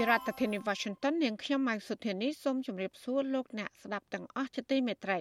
[0.00, 5.18] ពីរដ្ឋធានី Washington នាងខ្ញុំម៉ៅសុធានីសូមជម្រាបសួរលោកអ្នកស្ដាប់ទាំងអស់ជាទីមេត្រី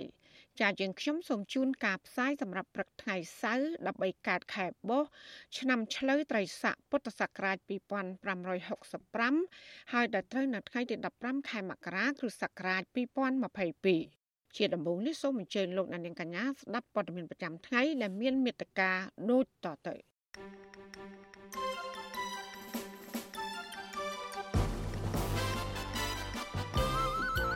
[0.61, 3.67] ចាយើងខ្ញុំសូមជូនការផ្សាយសម្រាប់ព្រឹកថ្ងៃសៅរ៍
[3.99, 5.09] 13កើតខែបុស្ស
[5.57, 12.81] ឆ្នាំឆ្លូវត្រីស័កពុទ្ធសករាជ2565ហើយដល់ត្រូវនៅថ្ងៃទី15ខែមករាគ្រិស្តសករាជ
[13.89, 18.91] 2022ជាដំបូងនេះសូមអញ្ជើញលោកអ្នកនាងកញ្ញាស្ដាប់ព័ត៌មានប្រចាំថ្ងៃដែលមានមេត្តា
[19.31, 19.95] ដូចតទៅ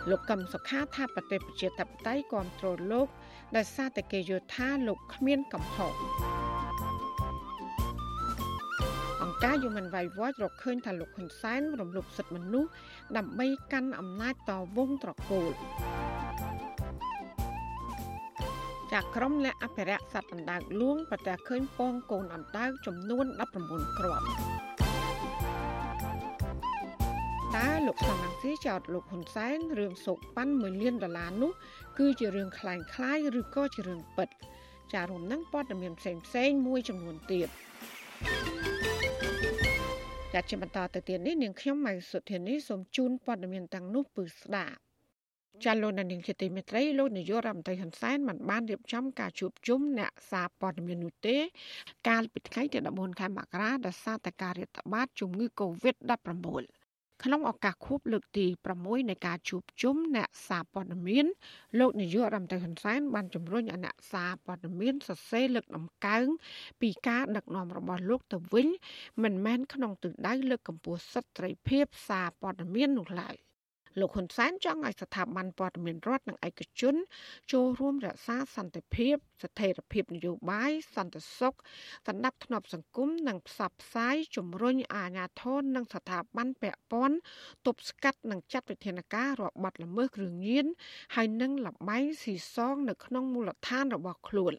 [0.10, 3.08] លោកកឹមសុខាថាប្រទេសប្រជាធិបតេយ្យគ្រប់គ្រងលោក
[3.56, 5.94] ដោយសារតែគេយល់ថាលោកគ្មានកំហុស
[9.22, 12.70] អង្គការ Human Rights Watch រកឃើញថាលោកហ៊ុនសែនរំលោភសិទ្ធិមនុស្ស
[13.18, 15.52] ដើម្បីកាន់អំណាចតវងត្រកូល
[18.92, 23.26] ចាក់ក្រុមអ្នកអភិរក្សសត្វអណ្ដើកលួងប្រទះឃើញពងកូនអណ្ដើកចំនួន
[23.62, 24.26] 19គ្រាប់
[27.57, 31.53] តើលោកសំរងស៊ីចោតលោកហ៊ុនសែនរឿងសោកប៉ាន់1លានដុល្លារនោះ
[31.99, 34.29] គឺជារឿងคล้ายคล้ายឬក៏ជារឿងពិត
[34.93, 37.49] ចារួមនឹងព័ត៌មានផ្សេងផ្សេងមួយចំនួនទៀត
[40.33, 44.79] ចាជាបន្តទៅទៀតនេះនាងខ្ញុំម៉ៃសុធានីសូមជូនព័ត៌មានទាំងនោះពឺស្ដាប់
[45.65, 51.37] ចាលោកនាងជាទីមេត្រីលោកនាយករដ្ឋមន្ត្រីហ៊ុនសែនបានបានរៀបចំការជួបជុំអ្នកសារព័ត៌មាននោះទេ
[52.09, 56.78] កាលពីថ្ងៃទី14ខែមករាដោយសារតែការរាតត្បាតជំងឺ Covid-19
[57.24, 58.46] ក្នុងឱកាសខួបលើកទី
[58.78, 61.26] 6នៃការជួបជុំអ្នកសារព័ត៌មាន
[61.80, 66.26] លោកនាយករដ្ឋមន្ត្រីហ៊ុនសែនបានជំរុញឲ្យអ្នកសារព័ត៌មានសរសេរលើកដំកើង
[66.82, 68.68] ពីការដឹកនាំរបស់លោកទៅវិញ
[69.24, 73.36] មិនមែនក្នុងទិសដៅលើកកម្ពស់សិទ្ធិសេរីភាពសារព័ត៌មាននោះឡើយ។
[74.00, 76.96] លោកហ៊ុនសែនចង់ឲ្យស្ថាប័នព័ត៌មានរដ្ឋនិងឯកជន
[77.52, 81.56] ចូលរួមរក្សាសន្តិភាព ស្ថិរភាពនយោបាយសន្តិសុខ
[82.08, 87.18] សណ្ដាប់ធ្នាប់សង្គមនិងផ្សព្វផ្សាយជំរុញអាជ្ញាធរនិងស្ថាប័នពាក់ព័ន្ធ
[87.66, 90.66] ទប់ស្កាត់និងចាត់វិធានការរបបល្មើសគ្រឿងញៀន
[91.16, 94.54] ហើយនិងលបែងស៊ីសងនៅក្នុងមូលដ្ឋានរបស់ខ្លួន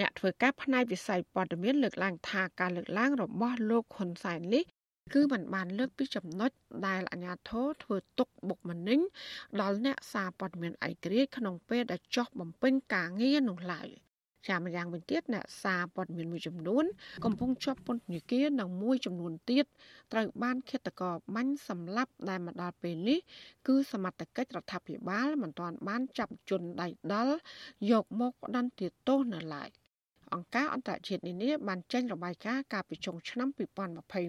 [0.00, 4.64] អ្នកធ្វើការផ្នែកវិស័យព័ត៌មានលើកឡើងថាការលើកឡើងរបស់លោកហ៊ុនសែននេះ
[5.12, 6.50] គឺมันបានលើកពីចំណុច
[6.86, 9.00] ដែលអាជ្ញាធរធ្វើទុកបុកម្នេញ
[9.60, 13.88] ដល់អ្នកសារព័ត៌មានឯករាជ្យក្នុងពេលដែលចោះបំពេញការងារនោះឡើយ
[14.48, 16.84] ជាម្យ៉ាងវិញទៀតអ្នកសារព័ត៌មានមួយចំនួន
[17.24, 19.64] កំពុងជាប់ពន្ធនាគារនិងមួយចំនួនទៀត
[20.12, 23.18] ត្រូវបានឃាតករបាញ់សម្លាប់ដែលមកដល់ពេលនេះ
[23.66, 27.34] គឺសមត្ថកិច្ចរដ្ឋាភិបាលមិនទាន់បានចាប់ជនដៃដល់
[27.90, 29.70] យកមកផ្ដន្ទាទោសនៅឡើយ
[30.34, 33.48] អង្គការអន្តរជាតិនានាបានចេញរបាយការណ៍កាលពីចុងឆ្នាំ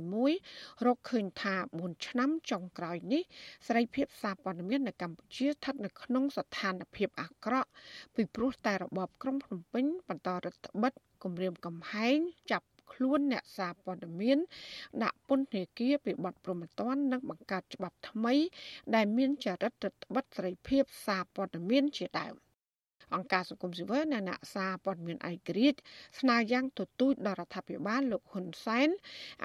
[0.03, 3.23] 2021រកឃើញថា4ឆ្នាំចុងក្រោយនេះ
[3.67, 7.69] សេរីភាពសារព័ត៌មាននៅកម្ពុជាស្ថិតនៅក្នុងស្ថានភាពអាក្រក់
[8.15, 10.93] ពីព្រោះតែរបបក្រុងភ្នំពេញបន្តរដ្ឋបិទ
[11.23, 12.17] គម្រាមកំហែង
[12.51, 14.37] ចាប់ខ្លួនអ្នកសារព័ត៌មាន
[15.03, 18.33] ដាក់ពន្ធនាគារពីបទប្រមទ័ននិងបង្កើតច្បាប់ថ្មី
[18.95, 22.35] ដែលមានចរិតរដ្ឋបិទសេរីភាពសារព័ត៌មានជាដើម។
[23.15, 25.79] អង្គការសង្គមស៊ីវិលនិងអ្នកសារព័ត៌មានឯករាជ្យ
[26.19, 28.89] ស្នើយ៉ាងទទូចដល់រដ្ឋាភិបាលលោកហ៊ុនសែន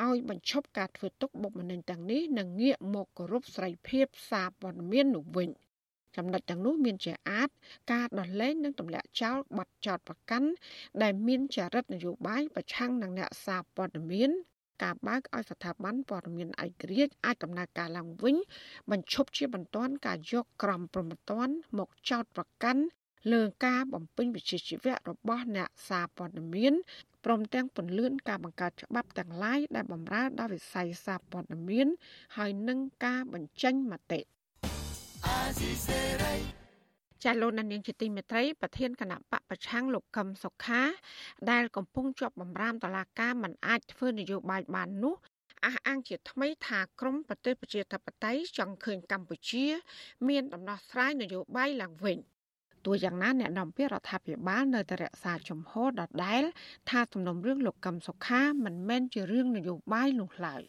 [0.05, 5.51] ឲ្យបញ្ឈប់ការធ្វើទុកបុកម្នេញទាំងនេះនិងងាកមកគោរពសេរីភាពសារព័ត៌មាននោះវិញ
[6.17, 7.49] ចំណុចទាំងនោះមានជាអាច
[7.93, 10.49] ការដោះលែងនិងទម្លាក់ចោលបទចោតប្រកាន់
[11.03, 14.31] ដែលមានចរិតនយោបាយប្រឆាំងនឹងអ្នកសារព័ត៌មាន
[14.83, 18.37] ការបើកឲ្យស្ថាប័នព័ត៌មានឯករាជ្យអាចដំណើរការឡើងវិញ
[18.91, 21.49] បញ្ឈប់ជាបន្ទាន់ការយកក្រមប្រមត្តន
[21.79, 22.83] មកចោតប្រកាន់
[23.33, 26.75] លើការបំពេញវិជ្ជាជីវៈរបស់អ្នកសារព័ត៌មាន
[27.25, 31.88] ព្រមទាំងពន្លឿនការបង្កើតច្បាប់ទាំងឡាយដែលបម្រើដល់វិស័យសារព័ត៌មាន
[32.37, 34.20] ហើយនឹងការបញ្ចេញមតិ
[37.25, 40.82] ចាលោកនាងជាទីមេត្រីប្រធានគណៈបកប្រឆាំងលោកកឹមសុខា
[41.50, 45.14] ដែលកំពុងជាប់បំរាមតឡាការមិនអាចធ្វើនយោបាយបាននោះ
[45.67, 49.67] អះអាងជាថ្មីថាក្រមប្រទេសប្រជាធិបតេយ្យចង់ឃើញកម្ពុជា
[50.29, 52.19] មានដំណោះស្រាយនយោបាយឡើងវិញ
[52.88, 56.43] ទោះយ៉ាងណាអ្នកនាំពាក្យរដ្ឋាភិបាលនៅតែរក្សាជំហរដដែល
[56.90, 60.62] ថាសំណុំរឿងលោកកឹមសុខាមិនមែនជារឿងនយោបាយនោះឡើយ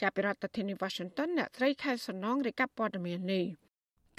[0.00, 3.44] ចាប់ពីរដ្ឋធានី Washington អ្នកស្រីខែសំណងរាយការណ៍ព័ត៌មាននេះ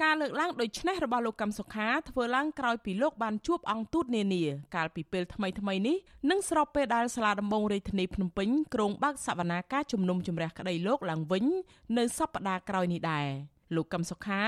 [0.04, 4.44] ការលើកឡើងដូចនេះរបស់លោកកឹមសុខាធ្វើឡើងក្រោយពីលោកបានជួបអង្គទូតនានា
[4.76, 5.98] កាលពីពេលថ្មីថ្មីនេះ
[6.30, 11.46] និងស្របពេលដែលសាលាដំបងរាជធានីភ្នំពេញក្រុងបើកសវនាការជំនុំជម្រះក្តីលោកឡើងវិញ
[11.98, 13.28] នៅសប្តាហ៍ក្រោយនេះដែរ
[13.76, 14.44] លោកកឹមសុខា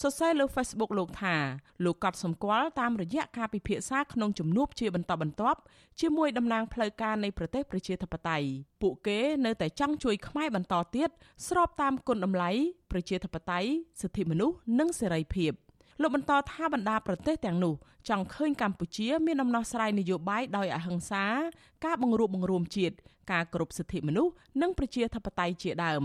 [0.00, 1.36] សរសេរលើ Facebook លោកថា
[1.84, 5.58] លោកកត់សម្គាល់តាមរយៈការពិភាក្សាក្នុងជំនួបជាបន្តបន្ទាប់
[6.00, 8.46] ជាមួយតំណាងផ្លូវការនៃប្រទេសប្រជាធិបតេយ្យ
[8.82, 11.08] ពួកគេនៅតែចង់ជួយខ្មែរបន្តទៀត
[11.48, 12.50] ស្របតាមគុណតម្លៃ
[12.90, 13.70] ប្រជាធិបតេយ្យ
[14.00, 15.52] សិទ្ធិមនុស្សនិងសេរីភាព
[16.00, 17.74] លោកបន្តថាបណ្ដាប្រទេសទាំងនោះ
[18.08, 21.24] ចង់ឃើញកម្ពុជា មានដំណោះស្រាយនយោបាយដោយអហិង្សា
[21.84, 22.96] ការបង្រួបបង្រួមជាតិ
[23.32, 24.32] ការគោរពសិទ្ធិមនុស្ស
[24.62, 26.04] និងប្រជាធិបតេយ្យជាដើម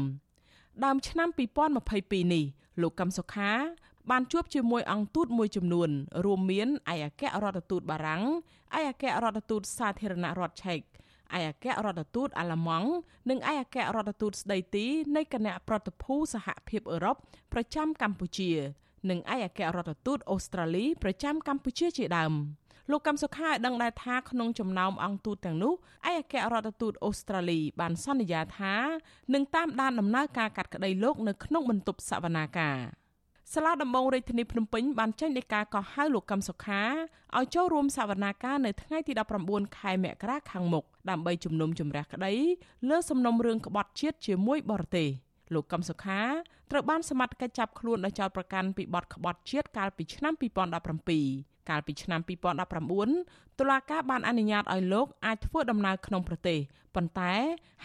[0.86, 1.30] ដើមឆ្នាំ
[1.76, 2.46] 2022នេះ
[2.81, 3.52] លោកកឹមសុខា
[4.12, 5.90] បានជួបជាមួយអង្គទូតមួយចំនួន
[6.25, 8.24] រួមមានឯកអគ្គរដ្ឋទូតបារាំង
[8.78, 10.86] ឯកអគ្គរដ្ឋទូតសាធារណរដ្ឋឆែកឯក
[11.34, 12.90] អគ្គរដ្ឋទូតអាល្លឺម៉ង់
[13.30, 14.86] និងឯកអគ្គរដ្ឋទូតស្ដីទី
[15.16, 17.16] នៃគណៈប្រតិភូសហភាពអឺរ៉ុប
[17.54, 18.52] ប្រចាំកម្ពុជា
[19.10, 22.34] និងឯកអគ្គរដ្ឋទូតអូស្ត្រាលីប្រចាំកម្ពុជាជាដើម
[22.91, 28.75] លោកកំសុខាឲ្យដឹងដែរថាក្នុងចំណោមអង្គទូតទាំងនោះឯកអគ្គរដ្ឋទូតអូស្ត្រាលីបានសន្យាថា
[29.33, 32.77] នឹងតាមដានដំណើរការកាត់ក្តីលោកនៅក្នុងបន្ទប់សវនាការ
[33.53, 36.81] សាលាដំបងរាជធានីភ្នំពេញបានចេញដីកាកោះហៅលោកកឹមសុខា
[37.38, 39.13] ឲ្យចូលរួមសវនាការនៅថ្ងៃទី
[39.45, 42.33] 19ខែមករាខាងមុខដើម្បីជំនុំជម្រះក្តី
[42.89, 45.09] លើសំណុំរឿងក្បត់ជាតិជាមួយបរទេស
[45.53, 46.21] លោកកឹមសុខា
[46.71, 52.21] ត្រូវបានសមត្ថកិច្ចចាប់ខ្លួនដោយចោទប្រកាន់ពីបទក្បត់ជាតិកាលពីឆ្នាំ2017 កាលពីឆ្នាំ
[52.89, 56.60] 2019តុលាការបានអនុញ្ញាតឲ្យលោកអាចធ្វើដំណើរក្នុងប្រទេស
[56.95, 57.33] ប៉ុន្តែ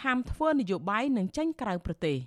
[0.03, 2.17] ហាមធ្វើនយោបាយនិងចេញក្រៅប្រទេស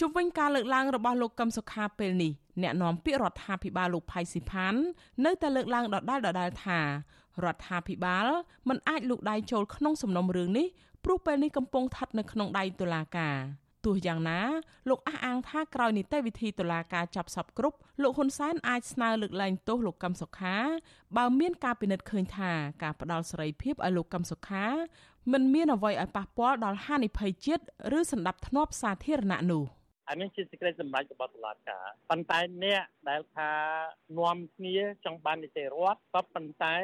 [0.00, 4.74] ជុំវិញការលើកឡើងរបស់លោកកឹមសុខាពេលនេះអ្នកនាំពាក្យរដ្ឋាភិបាលលោកផៃស៊ីផាន
[5.24, 6.78] នៅតែលើកឡើងដដែលដដែលថា
[7.44, 8.26] រដ្ឋាភិបាល
[8.68, 10.66] មិនអាចលូកដៃចូលក្នុងសំណុំរឿងនេះ
[11.04, 13.36] ព្រោះពេលនេះកំពុងស្ថិតនៅក្នុងដៃតុលាការ
[13.84, 14.40] ទោះយ៉ាងណា
[14.88, 20.56] លោកអះអាងថាក្រោយនីតិវិធីតុលាការចាប់សពគ្រប់លោកហ៊ុនសែនអាចស្នើលើកលែងទោសលោកកឹមសុខា
[21.16, 22.50] បើមានការពិនិត្យឃើញថា
[22.82, 24.66] ការផ្ដាល់សេរីភាពឲ្យលោកកឹមសុខា
[25.32, 27.62] មិនមានអ្វីឲ្យប៉ះពាល់ដល់ហានិភ័យជាតិ
[27.98, 29.64] ឬសន្តិភាពសាធារណៈនោះ
[30.10, 33.50] អានេះជាសេចក្តីសម្រេចរបស់តុលាការប៉ុន្តែអ្នកដែលថា
[34.18, 36.76] នាំគ្នាចង់បាននីតិរដ្ឋក៏ប៉ុន្តែ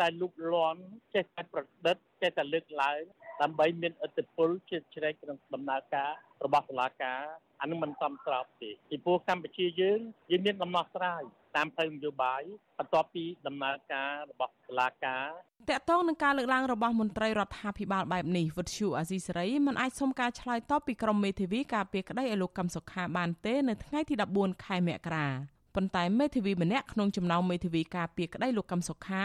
[0.00, 0.80] តែលុបលាន់
[1.14, 3.00] ចេះតែប្រឌិតចេះតែលើកឡើង
[3.42, 6.10] ដើម្បីមានឥទ្ធិពលជាជ្រែកក្នុងដំណើរការ
[6.44, 7.20] របស់តុលាការ
[7.60, 10.00] អានឹងមិនសមស្របទេពីព្រោះកម្ពុជាយើង
[10.30, 11.22] យើងមានដំណោះស្រាយ
[11.56, 12.42] តាមផ្លូវនយោបាយ
[12.78, 15.26] បន្ទាប់ពីដំណើរការរបស់តុលាការ
[15.70, 29.24] តកតងនឹងការលើកឡើងរបស់មន្ត្រីរដ្ឋាភិបាលបែបនេះវិទ្យុអាស៊ីសេរីមិនអាចសុំការឆ្លើយតបពីក្រុមមេធាវីការពារក្តីឲ្យលោកកឹមសុខាបានទេនៅថ្ងៃទី14ខែមករា ប៉ុន្តែមេធាវីម្នាក់ក្នុងចំណោមមេធាវីការពារក្តីលោកកឹមសុខា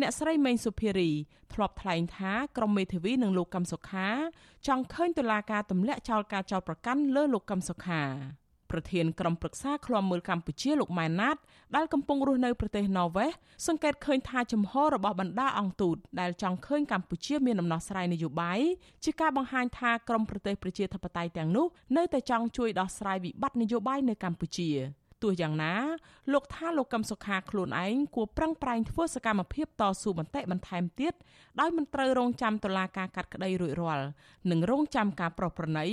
[0.00, 1.10] អ្នកស្រីមេងសុភារី
[1.52, 4.08] ធ្លាប់ថ្លែងថាក្រុមមេធាវីនិងលោកកឹមសុខា
[4.66, 8.02] ចង់ឃើញតុលាការទម្លាក់ចោលការចោទប្រកាន់លើលោកកឹមសុខា
[8.72, 11.36] ប្រធានក្រុមប្រឹក្សាឃ្លាំមើលកម្ពុជាលោកម៉ែនណាត
[11.76, 13.30] ដែលកំពុងរស់នៅប្រទេសណ័រវេស
[13.66, 18.60] សង្កេតឃើញថាចំហរបស់បណ្ដាអង្គទូតដែលចង់ឃើញកម្ពុជាមានដំណោះស្រាយនយោបាយ
[19.04, 21.66] ជាការបង្ហាញថាក្រមប្រទេសប្រជាធិបតេយ្យទាំងនោះ
[21.96, 24.70] នៅតែចង់ជួយដោះស្រាយវិបត្តិនយោបាយនៅកម្ពុជា
[25.22, 25.74] ទោះយ៉ាងណា
[26.32, 31.14] លោកថាលោកកឹមសុខាខ្លួនឯងគួរប្រឹងប្រែងធ្វើសកម្មភាពតស៊ូបន្តិបន្ថែមទៀត
[31.60, 34.06] ដោយមិនត្រូវរងចាំតុលាការកាត់ក្តីរួចរាល់
[34.50, 35.86] និងរងចាំការប្រោសប្រណី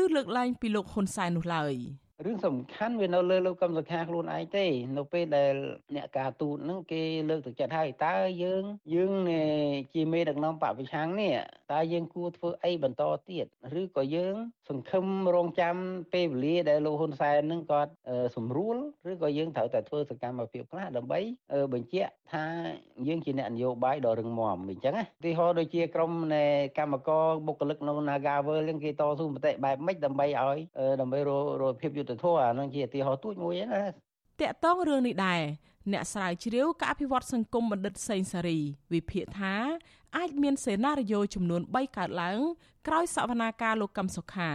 [0.00, 1.74] ឬលើកលែងពីលោកហ៊ុនសែននោះឡើយ។
[2.26, 4.66] រឿងសំខាន់វានៅលើលោកកឹមសុខាខ្លួនឯងទេ
[4.96, 5.54] នៅពេលដែល
[5.96, 9.12] អ្នកការទូតហ្នឹងគេលើកទឹកចិត្តហើយតើយើងយើង
[9.94, 11.32] ជាមេដឹកនាំបពវិឆាំងនេះ
[11.72, 13.46] តើយើងគួរធ្វើអីបន្តទៀត
[13.80, 14.34] ឬក៏យើង
[14.68, 15.04] សង្ឃឹម
[15.34, 15.76] រងចាំ
[16.14, 17.92] ពេលវេលាដែលលោកហ៊ុនសែននឹងគាត់
[18.36, 18.76] សម្រួល
[19.10, 21.20] ឬក៏យើងត្រូវតែធ្វើសកម្មភាពខ្លះដើម្បី
[21.72, 22.44] បញ្ជាក់ថា
[23.08, 26.44] យើងជាអ្នកនយោបាយដ៏រឹងមាំអញ្ចឹងណាឧទាហរណ៍ដូចជាក្រុមនៃ
[26.78, 30.58] កម្មករបុគ្គលិកនៅ Nagavel នឹងគេតស៊ូមតិបែបម៉េចដើម្បីឲ្យ
[31.00, 31.18] ដើម្បី
[31.62, 33.92] រកភាពយុត្តិធម៌អានឹងជាឧទាហរណ៍ទូចមួយណាត
[34.50, 35.42] កតងរឿងនេះដែរ
[35.92, 38.58] អ្នកស្រាវជ្រាវការអភិវឌ្ឍសង្គមបណ្ឌិតសេងសារី
[38.92, 39.54] វិភាគថា
[40.16, 42.38] អាចមានសេណារីយ៉ូចំនួន3កើតឡើង
[42.86, 44.50] ក្រោយសវនាការលោកកឹមសុខា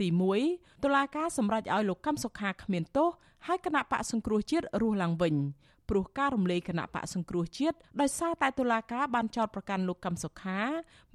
[0.00, 0.08] ទី
[0.46, 3.08] 1តុលាការសម្រេចឲ្យលោកកឹមសុខាគ្មានទោស
[3.46, 5.34] ហើយគណៈបកសង្គ្រោះជាតិរស់ឡើងវិញ
[5.88, 10.58] ព្រោះការរំលាយគណៈបកសង្គ្រោះជាតិដោយសារតែតុលាការបានចោទប្រកាន់លោកកឹមសុខា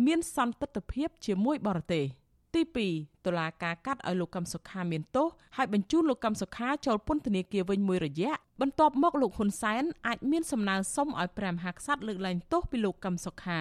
[0.06, 2.06] មានសន្តិទ្ធភាពជាមួយបរទេស
[2.56, 2.62] ទី
[2.94, 13.60] 2តុលាការកាត់ឲ្យលោកកឹមសុខាមានទោសហើយបញ្ជូនលោកកឹមសុខាចូលពន្ធនាគារវិញមួយរយៈបន្ទាប់មកលោកហ៊ុនសែនអាចមានសំណើសុំឲ្យព្រះមហាក្សត្រលើកលែងទោសពីលោកកឹមសុខា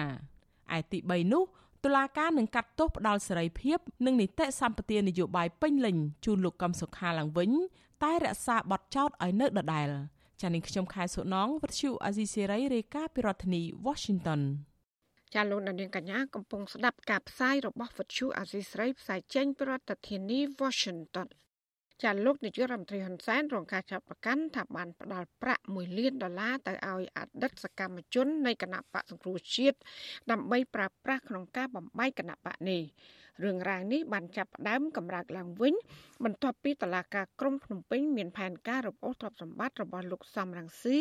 [0.77, 1.43] ឯទី3នោះ
[1.83, 7.51] តុលាការនឹងកាត់ទោសផ្ដាល់សេរីភាពនិងនីតិសម្បទានយោបាយពេញលេញជូនលោកកឹមសុខាឡើងវិញ
[8.03, 9.89] តែរក្សាបទចោទឲ្យនៅដដែល
[10.41, 14.41] ចានាងខ្ញុំខែសុណងវັດឈូអាស៊ីសេរីរាយការណ៍ពីរដ្ឋធានី Washington
[15.33, 21.27] ចាលោកនាងកញ្ញាកំពុងស្ដាប់ការផ្សាយរបស់វិទ្យុអាស៊ីស្រីផ្សាយចេញពីរដ្ឋធានី Washington
[22.03, 29.77] ចាលោកនាយករដ្ឋមន្ត្រីហ៊ុនសែនរងការចាប់ប្រកាន់ថាបានផ្ដាល់ប្រាក់1លានដុល្លារទៅឲ្យអតីតសកម្មជននៃគណៈបកសង្គ្រោះជាតិ
[30.31, 32.81] ដើម្បីប្រើប្រាស់ក្នុងការបំបីគណៈបកនេះ
[33.43, 35.73] រឿងរ៉ាវនេះបានចាប់ផ្ដើមកម្រើកឡើងវិញ
[36.23, 40.97] បន្ទាប់ពីតឡាការក្រុងភ្នំពេញមានផែនការរំអូសទ្រព្យសម្បត្តិរបស់លោកសំរងស៊ី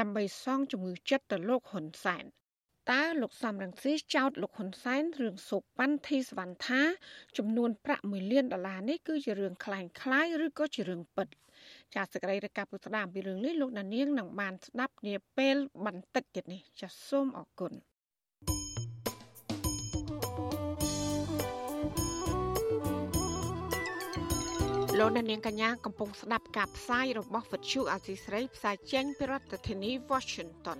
[0.00, 2.24] ដើម្បីសងជំងឺចិត្តទៅលោកហ៊ុនសែន
[2.91, 6.81] តើលោកសំរងស៊ីចោតលោកហ៊ុនសែនរឿងសូកប៉ាន់ធីសវណ្ណថា
[7.37, 11.27] ចំនួនប្រាក់1លានដុល្លារនេះគឺជារឿងคล้ายคล้ายឬក៏ជារឿងពិត
[11.95, 17.73] ចាសសេចក្តីរាយការណ៍ពុស្ដាមពីរឿងនេះលោកដានៀងនឹងបានស្ដាប់នាពេលបន្តិចទៀតនេះចាសសូមអរគុណ
[24.99, 30.79] លោកនាងកញ្ញាកំពុងស្ដាប់ការផ្សាយរបស់វិទ្យុអាស៊ីស្រីផ្សាយចេញពីរដ្ឋធានី Washington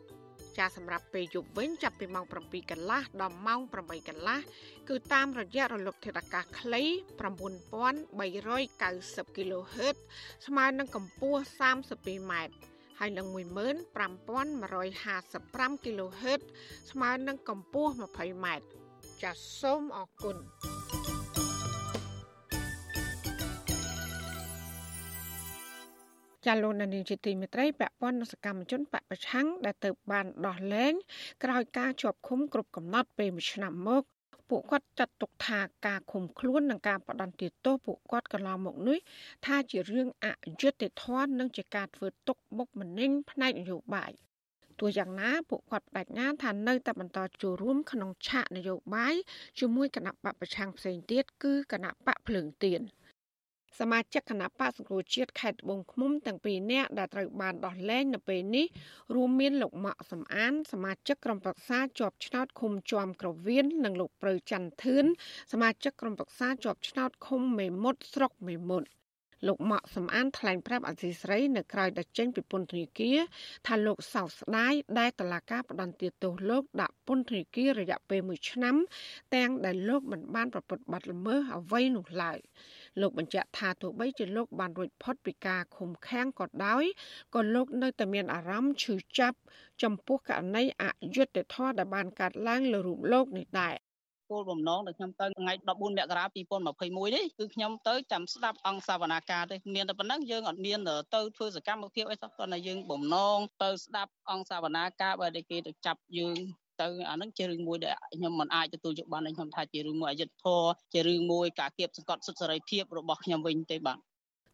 [0.57, 4.39] ចាសម្រាប់ពេលយប់វិញចាប់ពីម៉ោង7កន្លះដល់ម៉ោង8កន្លះ
[4.89, 6.83] គឺតាមរយៈរលកធាតុអាកាសខ្លី
[7.21, 9.95] 9390 kHz
[10.47, 11.41] ស្មើនឹងកម្ពស់
[11.81, 12.53] 32ម៉ែត្រ
[12.99, 16.41] ហើយនឹង15155 kHz
[16.91, 18.65] ស្មើនឹងកម្ពស់20ម៉ែត្រ
[19.23, 20.37] ចាសសូមអរគុណ
[26.45, 30.93] ចាលោកនានីជាទីមេត្រីពាក់ព័ន្ធនឹងសកម្មជនបពប្រឆាំងដែលទៅបានដោះលែង
[31.43, 34.03] ក្រោយការជាប់ឃុំគ្រប់កំណត់ពេលមួយឆ្នាំមក
[34.49, 38.99] ពួកគាត់ចាត់ទុកថាការឃុំខ្លួននិងការបដន្ទាទោសពួកគាត់កន្លងមកនេះ
[39.45, 40.27] ថាជារឿងអ
[40.61, 44.11] យុត្តិធម៌និងជាការធ្វើទុកបុកម្នេញផ្នែកនយោបាយ
[44.79, 49.15] ទោះយ៉ាងណាពួកគាត់បដិញ្ញាថានៅតែបន្តចូលរួមក្នុងឆាកនយោបាយ
[49.59, 52.81] ជាមួយគណៈបកប្រឆាំងផ្សេងទៀតគឺគណៈបកភ្លើងទៀន។
[53.79, 58.65] សមាជិកគណៈបកសង្គ្រោះជាតិខេត្តត្បូងឃ្មុំទាំងពីរនាក់ដែលត្រូវបានដោះលែងនៅពេលនេះ
[59.15, 65.05] រួមមានលោកម៉ាក់សំអាន សមាជិកក្រុមប្រឹក្សាជាប់ឆ្នោតឃុំជាំក្រវៀននិងលោកប្រៅច័ន្ទធឿន
[65.51, 68.89] សមាជិកក្រុមប្រឹក្សាជាប់ឆ្នោតឃុំមេមត់ស្រុកមេមត់
[69.47, 73.17] លោកម៉ាក់សំអានថ្លែងប្រាប់អសីស្រីនៅក្រៅដែលចេញពីពន្ធនាគារ
[73.67, 78.75] ថាលោកសោកស្ដាយដែលតឡាកាផ្ដន្ទាទោសលោកដាក់ពន្ធនាគាររយៈពេល1ឆ្នាំ
[79.35, 82.39] ទាំងដែលលោកមិនបានប្រព្រឹត្តបទល្មើសអ្វីនោះឡើយ
[82.99, 86.83] លោកបញ្ជាក់ថាទោះបីជាលោកបានរួចផុតពីការឃុំឃាំងក៏ដោយ
[87.35, 89.37] ក៏លោកនៅតែមានអារម្មណ៍ឈឺចាប់
[89.83, 90.83] ចំពោះករណីអ
[91.15, 93.75] យុត្តិធម៌ដែលបានកើតឡើងលើរូបលោកនេះដែរ
[94.31, 100.79] គោលបំណងដែលខ្ញុំទៅថ្ងៃ14មករា2021នេះគឺខ្ញុំទៅចាំស្ដាប់អង្គសវនាការទេមានតែប៉ុណ្ណឹងយើងអត់មាន
[101.15, 106.37] ទៅធ្វើសកម្មភាពអីសោះគ្រាន់តែយើងបំណងទៅស្ដាប់អង្គសវនាការបើគេទៅចាប់យើង
[106.81, 113.99] ទៅអានឹងជារឿងមួយដែលខ្ញុំមិនអាចទទួលយកបានខ្ញុំថាជារឿងមួយអយុត្តិធម៌ជារឿងមួយការគៀបសង្កត់សិទ្ធិសេរីភាពរបស់ខ្ញុំវិញទេបាទ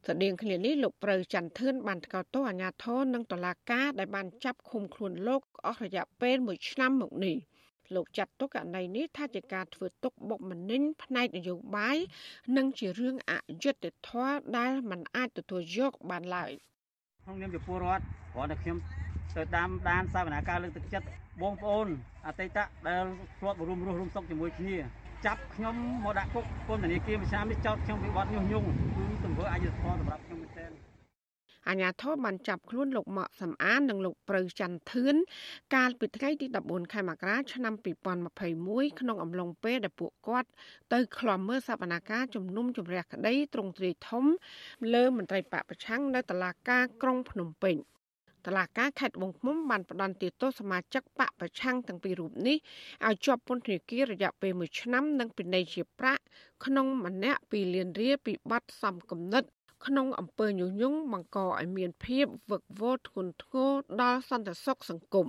[0.07, 7.38] ស្តៀងគ្នានេះលោកប្រៅច័ន្ទធឿនបានថ្កោលទោសអាញាធរនិងតុលាការដែលបានចាប់ឃុំខ្លួនលោកអស់រយៈពេល1ឆ្នាំមកនេះ
[7.96, 11.98] លោកចាត់ទុកករណីនេះថាជាការធ្វើទុកបុកម្នេញផ្នែកនយោបាយ
[12.57, 16.51] និងជារឿងអយុត្តិធម៌ដែលមិនអាចទទួលយកបានឡើយ
[17.24, 18.03] ក្នុងនាមជាពលរដ្ឋ
[18.34, 18.77] គ្រាន់តែខ្ញុំ
[19.36, 21.07] ទៅតាមដានសវនាការលើកទឹកចិត្ត
[21.41, 21.88] បងប្អូន
[22.27, 22.57] អតីត
[22.88, 23.05] ដែល
[23.39, 24.77] ធ្លាប់រួមរស់រួមសុខជាមួយគ្នា
[25.25, 28.65] ចាប់ខ្ញុំមកដាក់គុកពន្ធនាគារមួយឆ្នាំនេះចោទខ្ញុំពីបទញុះញង់
[28.96, 30.72] គឺទង្វើអយុត្តិធម៌សម្រាប់ខ្ញុំមែនទែន
[31.69, 35.15] អាញាធរបានចាប់ខ្លួនលោកម៉ាក់សំអាននិងលោកប្រៅច័ន្ទធឿន
[35.75, 37.74] កាលពីថ្ងៃទី14ខែមករាឆ្នាំ
[38.38, 40.50] 2021ក្នុងអំឡុងពេលដែលពួកគាត់
[40.93, 44.25] ទៅឃ្លាំមើលសវនកម្មជំនុំជម្រះក្តីត្រង់ទ្រាយធំ
[44.93, 47.75] លើមន្ត្រីបកប្រឆាំងនៅតុលាការក្រុងភ្នំពេញ
[48.46, 52.58] តឡាការខេត្តបង្គំបានផ្ដន្ទាទោសសមាជិកបកប្រឆាំងទាំងពីររូបនេះ
[53.08, 56.22] ឲ្យជាប់ពន្ធនាគាររយៈពេល1ឆ្នាំនិងពិន័យជាប្រាក់
[56.65, 59.44] ក្នុងម្នាក់2លានរៀលពីបទសំគំនិត
[59.86, 65.27] ក្នុងអំពើញុះញង់បង្កឲ្យមានភាពវឹកវរធ្ងន់ធ្ងរដល់សន្តិសុខសង្គម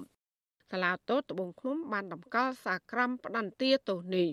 [0.70, 4.28] សាលាតូតត្បូងឃ្មុំបានតម្កល់សាក្រមផ្ដន្ទាទោសនេះ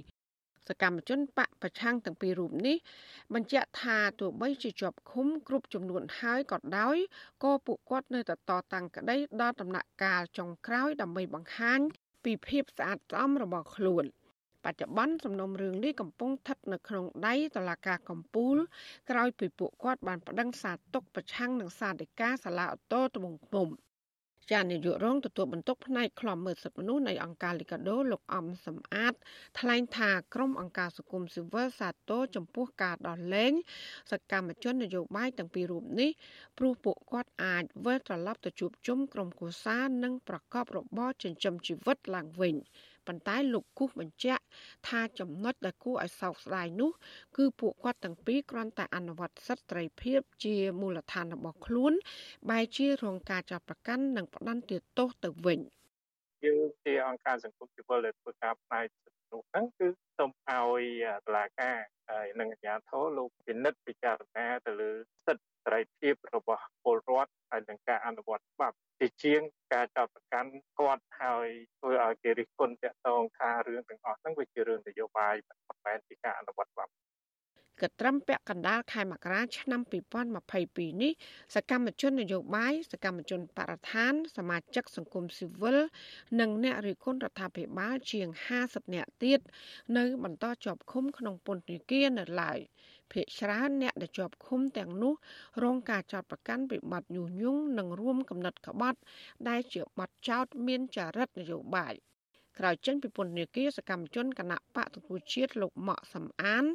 [0.69, 2.77] សកម្មជនបកប្រឆាំងទាំងពីររូបនេះ
[3.34, 6.98] បញ្ជាក់ថាទោះបីជាជាប់ឃុំគ្រប់ចំនួនហើយក៏ដោយ
[7.43, 11.79] ក៏ពួកគាត់នៅតែតតាំងក្តីដល់ដំណាក់កាលចុងក្រោយដើម្បីបង្ហាញ
[12.24, 14.05] ពីភាពស្អាតស្អំរបស់ខ្លួន
[14.65, 18.55] បច្ចុប្បន្នសំណុំរឿងនេះកំពុងស្ថិតនៅក្នុងដៃតុលាការកំពូល
[19.10, 23.67] ក្រោយពីពួកគាត់បានប្តឹងសារទុកប្រឆាំងនឹងសាធិការសាលាអូតូត្បូងឃ្មុំ
[24.51, 29.13] ចានាយករងទទួលបន្ទុកផ្នែកខ្លំមើលសិទ្ធិមនុស្សនៃអង្គការលីកាដូលោកអំសំអាត
[29.59, 33.53] ថ្លែងថាក្រុមអង្គការសង្គមស៊ីវិលសាទរចំពោះការដោះលែង
[34.11, 36.09] សកម្មជននយោបាយទាំងពីររូបនេះ
[36.57, 42.55] ព្រោះពួកគាត់អាចវិលត្រឡប់ទៅជួបជុំក្រុមគូសានិងប្រកបរបរចិញ្ចឹមជីវិតឡើងវិញ។
[43.07, 44.43] ប៉ុន្តែលោកគូសបញ្ជាក់
[44.88, 46.91] ថាចំណុចដែលគួរឲ្យសោកស្ដាយនោះ
[47.38, 51.93] គឺពួកគាត់ទាំងពីរគ្រាន់តែអនុវត្តសិទ្ធិសេរីភាពជាមូលដ្ឋានរបស់ខ្លួន
[52.50, 55.59] បែរជារងការចាប់ប្រកាន់និងផ្ដន្ទាទោសទៅវិញ
[56.45, 60.83] យើងជាអង្គការសង្គមស៊ីវិលដែលធ្វើការផ្នែកសិទ្ធិមនុស្សហ្នឹងគឺសូមឲ្យ
[61.25, 61.77] តុលាការ
[62.09, 64.91] ហើយនឹងអាជ្ញាធរលោកពិនិត្យពិចារណាទៅលើ
[65.25, 69.41] សិទ្ធិ សេរីភាពរបស់ពលរដ្ឋហើយនឹងការអនុវត្តច្បាប់ជាជាង
[69.74, 71.48] ការចាប់ប្រកាន់គាត់ហើយ
[71.79, 76.91] ធ្វើឲ្យគេរិះគន់តាក់ទងថារឿងទាំងអស់ហ្នឹងវាជារឿងនយោបាយមិនមែនជាការអនុវត្តច្បាប់
[77.81, 79.81] កត្រឹមពាក់កណ្ដាលខែមករាឆ្នាំ
[80.41, 81.12] 2022នេះ
[81.55, 85.77] សកម្មជននយោបាយសកម្មជនបរិស្ថាន សមាជិកសង្គមស៊ីវិល
[86.39, 88.27] និងអ្នករិះគន់រដ្ឋាភិបាលជាង
[88.62, 89.39] 50នាក់ទៀត
[89.98, 92.60] នៅបន្តជាប់ឃុំក្នុងពន្ធនាគារនៅឡើយ
[93.12, 95.13] ភ្នាក់ច្រើនអ្នកដែលជាប់ឃុំទាំងនោះ
[95.63, 99.00] រងការចោទប្រកាន់ពីបទញុះញង់និងរួមកំណត់ក្បត់
[99.50, 101.95] ដែលជាបទចោទមានចរិតនយោបាយ
[102.59, 106.65] ក្រោយចេញពីពន្ធនាគារសកម្មជនគណៈបកទទួលជាតិលោកម៉ាក់សំអាន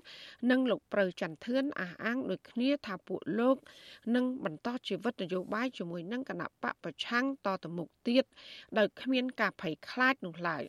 [0.51, 3.57] និងលោកប្រៅចន្ទធឿនអះអាងដូចគ្នាថាពួកលោក
[4.15, 8.25] នឹងបន្តជីវិតនយោបាយជាមួយនឹងគណៈបកប្រឆាំងតទៅមុខទៀត
[8.79, 10.65] ដោយគ្មានការភ័យខ្លាចនោះឡើយ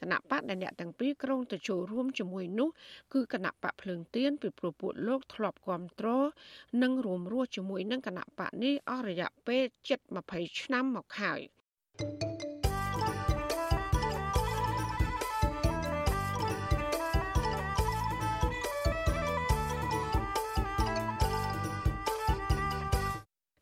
[0.00, 2.68] គណៈបកដែលអ្នកទាំងពីរក្រុងទៅចូលរួមជាមួយនោះ
[3.12, 6.24] គឺគណៈបកភ្លើងទៀនពីព្រោះពួកលោកធ្លាប់គ្រប់គ្រង
[6.82, 10.00] និងរួមរស់ជាមួយនឹងគណៈបកនេះអស់រយៈពេលជិត
[10.32, 11.40] 20ឆ្នាំមកហើយ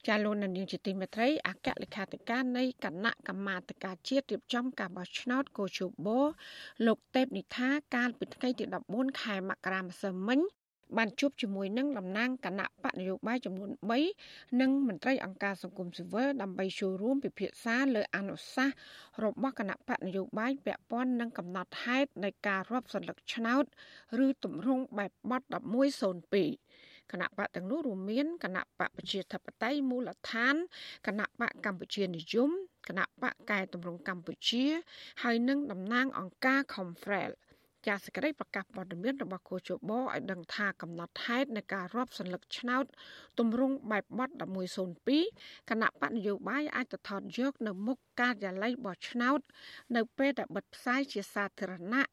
[0.08, 6.08] ចាលោកនាងជាទីមេត្រីអគ្គលេខាធិការនៃគណៈកម្មាធិការជាតិរៀបចំការបោះឆ្នោតកោជប
[6.86, 10.40] លោកទេពនិថាកាលពីថ្ងៃទី14ខែមករាម្សិលមិញ
[10.96, 13.70] បានជួបជាមួយនឹងតំណាងគណៈបកនយោបាយចំនួន
[14.14, 18.76] 3និងមន្ត្រីអង្គការសង្គមស៊ីវិលដើម្បីចូលរួមពិភាក្សាលើអនុសាសន៍
[19.24, 23.64] របស់គណៈបកនយោបាយពាក់ព័ន្ធនឹងកំណត់ហេតុនៃការរាប់សន្លឹកឆ្នោត
[24.24, 30.54] ឬទម្រង់បែបបទ1102 គណៈបកទាំងនោះរួមមានគណៈបកប្រជាធិបតេយ្យមូលដ្ឋាន
[31.06, 32.50] គណៈបកកម្ពុជានិយម
[32.88, 34.64] គណៈបកកែតម្រង់កម្ពុជា
[35.22, 37.30] ហើយនិងតំណាងអង្គការ Confrel
[37.86, 42.84] ចាសសេចក្តីប្រកាសព័ត៌មានរបស់គូជបឲ្យដឹងថាកំណត់ហេតុនៃការរាប់សន្លឹកឆ្នោត
[43.38, 44.30] ទម្រង់បែបបទ
[45.00, 49.40] 1102គណៈបកនយោបាយអាចទៅថតយកនៅមុខការិយាល័យបោះឆ្នោត
[49.96, 52.04] នៅពេលដែលបិទផ្សាយជាសាធារណៈ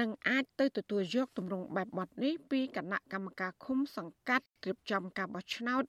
[0.00, 5.84] និងអាចទៅទទួលយកទម្រង់បែបបទនេះពីគណៈកម្មការឃុំសង្កាត់រៀបចំការបោះឆ្នោត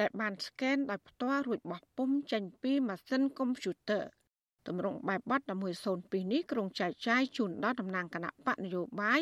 [0.00, 4.04] ដែលបានស្កេនដោយផ្ទាល់រួចបោះពុំចេញពីម៉ាស៊ីនកុំព្យូទ័រ។
[4.68, 5.40] ទម្រង់បែបបទ
[5.86, 9.20] 1102នេះក្រុងចែកចាយជូនដល់តំណាងគណៈបកនយោបាយ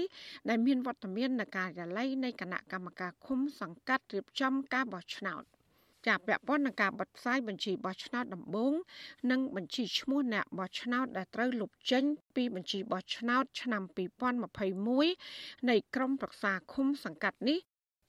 [0.48, 5.44] ដែលមានវត្តមាននៅការិយាល័យនៃគណៈកម្មការឃុំសង្កាត់រៀបចំការបោះឆ្នោត
[6.06, 8.72] ចាពាក់ព័ន្ធនឹងការបិទផ្សាយបញ្ជីបោះឆ្នោតដំបូង
[9.30, 13.82] និងបញ្ជីឈ្មោះអ្នកបោះឆ្នោតដែលត្រូវលុបចេញពីបញ្ជីបោះឆ្នោតឆ្នាំ
[14.96, 17.58] 2021នៃក្រមប្រឹក្សាឃុំសង្កាត់នេះ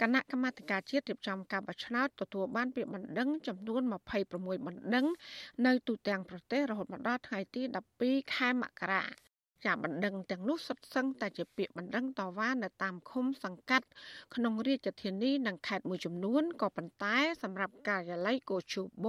[0.02, 3.82] គណៈកម្មាធិការជាតិរៀបចំការបោះឆ្នោតទទួលបានពាក្យបណ្ដឹងចំនួន
[4.24, 5.06] 26បណ្ដឹង
[5.66, 7.62] នៅទូទាំងប្រទេសរហូតមកដល់ថ្ងៃទី
[8.00, 9.04] 12ខែមករា
[9.66, 13.88] ចាបណ្ដឹងទាំងនោះសុទ្ធសឹងតែជាពាក្យបណ្ដឹងតវ៉ានៅតាមឃុំសង្កាត់
[14.36, 18.76] ក្នុងរាជធានីនិងខេត្តមួយចំនួនក៏ប៉ុន្តែសម្រាប់ការិយាល័យកោជ
[19.06, 19.08] ប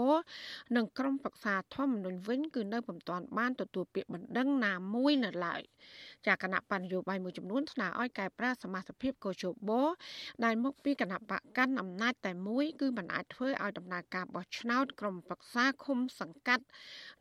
[0.76, 5.62] និងក្រុមប្រឹក្សាធម្មនុញ្ញវិញគឺនៅពុំទាន់បានទទួលពាក្យបណ្ដឹងណាមួយនៅឡើយ
[6.26, 9.70] ចាគណៈបញ្ញយោបាយមួយចំនួនស្នើឲ្យកែប្រែសមាជិកកោជប
[10.44, 16.64] ដែលមកពីគណៈបកកាន់អំណាចតែមួយគឺមិនអាចធ្វើឲ្យដំណើរការបោះឆ្នោតក្រុមប្រឹក្សាឃុំសង្កាត់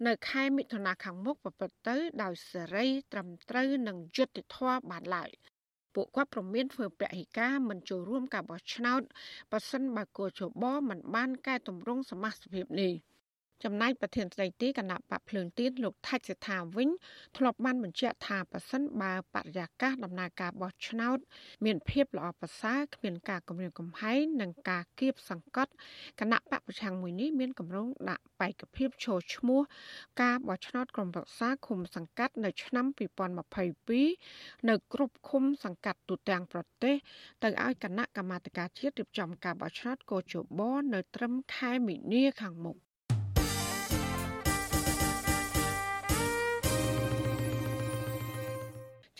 [0.07, 5.29] នៅខែមិថុនាខាងមុខប្រព្រឹត្តទៅដោយសេរី ត្រឹមត្រូវនិងយុត្តិធម៌បានឡើយ
[5.95, 9.01] ពួកគាត់ប្រមានធ្វើពហិការមិនចូលរួមការបោះឆ្នោត
[9.51, 12.93] ប៉ះសិនបើកោជបមិនបានកែតម្រង់សមាជិកភាពនេះ។
[13.63, 16.89] ចំណែកប្រធានស្ដីទីគណៈបកភ្លើងទៀនលោកថាច់សេដ្ឋាវិញ
[17.38, 21.17] ធ្លាប់បានបញ្ជាក់ថាប៉ះសិនបើបរិយាកាសដំណើរការបោះឆ្នោត
[21.65, 25.71] មានភាពល្អប្រសើរគ្មានការគំរាមកំហែងនិងការគៀបសង្កត់
[26.19, 29.62] គណៈបកប្រឆាំងមួយនេះមានកម្រងដាក់បេក្ខភាពចូលឈ្មោះ
[30.21, 32.86] ការបោះឆ្នោតក្រុមប្រឹក្សាឃុំសង្កាត់នៅឆ្នាំ
[33.58, 36.95] 2022នៅគ្រប់ឃុំសង្កាត់ទូទាំងប្រទេស
[37.43, 40.62] ទៅឲ្យគណៈកម្មាធិការជាតិរៀបចំការបោះឆ្នោតកោជប
[40.93, 42.78] នៅត្រឹមខែមីនាខាងមុខ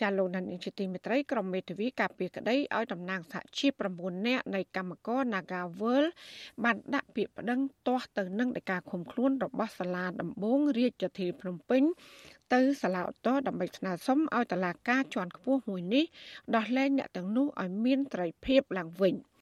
[0.00, 6.04] ចាលោកនានីជាទីមេត្រីក្រុមមេធាវីការពារក្តីឲ្យតំណាងសហជីព9នាក់នៃកម្មករ Nagawal
[6.64, 11.82] បានដាក់ពាក្យប្តឹងទាស់ទៅនឹងដោយការឃុំខ្លួនរបស់សាលាដំបងរាជធានីភ្នំពេញ
[12.54, 16.04] ទៅសាលាឧទ្ធរដើម្បីស្នើសុំឲ្យតុលាការជាន់ខ្ពស់មួយនេះ
[16.56, 19.14] ដោះលែងអ្នកទាំងនោះឲ្យមានត្រីភាពឡើងវិញ។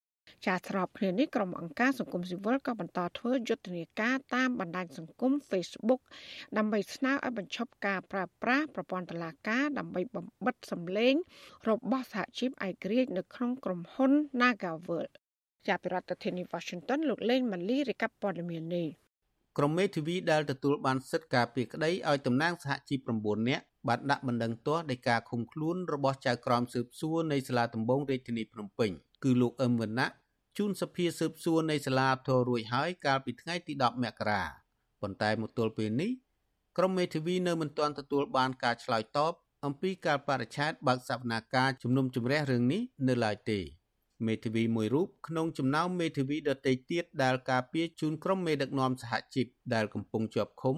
[0.47, 6.01] ចាស្របគ្នានេះក្រុមអង្គការសង្គមស៊ីវិលក៏បន្តធ្វើយុទ្ធនាការតាមបណ្ដាញសង្គម Facebook
[6.57, 11.15] ដើម្បីស្នើឲ្យបញ្ឈប់ការប្រើប្រាស់ប្រព័ន្ធតុលាការដើម្បីបំបិតសម្លេង
[11.69, 15.07] របស់សហជីពឯករាជ្យនៅក្នុងក្រុមហ៊ុន Nagavel
[15.69, 18.89] ចាប់ពីរដ្ឋធានី Washington លោកលេងម៉ាលីរាយការណ៍ព័ត៌មាននេះ
[19.59, 28.91] ក្រុមមេធាវីដែលទទួលបានសិទ្ធិការពីក្តីឲ្យតំណាងសហជីព9នាក់បានដាក់បណ្ដឹងទាស់ដោយការឃុំខ្លួនរបស់ចៅក្រមស៊ើបសួរនៃសាលាដំបងរាជធានីភ្នំពេញ
[29.25, 30.09] គឺលោកអឹមវណ្ណៈ
[30.59, 34.43] ជូនសភាស៊ើបសួរនៃសាលាធររួចហើយកាលពីថ្ងៃទី10មករា
[35.01, 36.13] ប៉ុន្តែមកទល់ពេលនេះ
[36.77, 39.33] ក្រុមមេធាវីនៅមិនទាន់ទទួលបានការឆ្លើយតប
[39.65, 43.61] អំពីការបរិច្ឆេទបើកសវនាការជំនុំជម្រះរឿងនេះនៅឡើយទេ
[44.27, 50.77] មេធាវីមួយរូបក្នុងចំណោមមេធាវីដទៃទៀតដែលការពារជូនក្រុមមេដឹកនាំសហជីពដែលកំពុងជាប់ឃុំ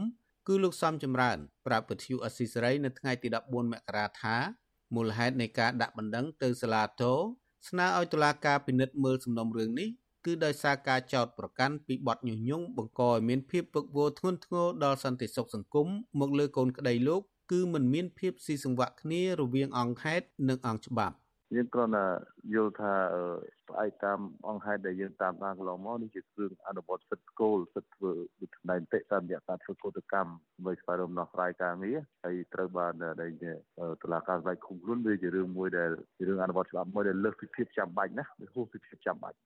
[0.48, 4.36] គឺលោកសំចម្រើនប្រាប់វិទ្យុអស៊ីសេរីនៅថ្ងៃទី14មករាថា
[4.94, 7.18] មូលហេតុនៃការដាក់បណ្ដឹងទៅសាលាធរ
[7.68, 9.88] ស្នើឲ្យតុលាការពិនិត្យមើលសំណុំរឿងនេះ
[10.24, 15.88] គឺដោយសារការចោទប្រកាន់ពីបទញុះញង់បង្កឲ្យមានភាពវឹកវរធ្ងន់ធ្ងរដល់សន្តិសុខសង្គម
[16.20, 17.22] មកលើកូនក្តីលោក
[17.52, 21.16] គឺមិនមានភាពស៊ីសង្វាក់គ្នារវាងអង្គហេតុនិងអង្គច្បាប់
[21.54, 22.06] យើងគ្រាន់តែ
[22.54, 22.92] យល់ថា
[23.68, 33.32] ផ្អែកតាមអង្គហេតុដែលយើងតាមដានកន្លងមកនេះជាគ្រឿងអនុវត្តសិទ្ធិគោលសិទ្ធិធ្វើវិធាននីតិតាមរយៈការធ្វើកោតកម្មដើម្បីស្វែងរកដំណោះស្រាយការងារហើយត្រូវបានដែល
[34.02, 39.36] តុលាការស្វែងឃុំខ្លួនវាជារឿងមួយដែលជារឿងអនុវត្តច្បាប់មួយដែលលើសពីភាពចាំបាច់ណាវាហួសពីភាពចាំបាច់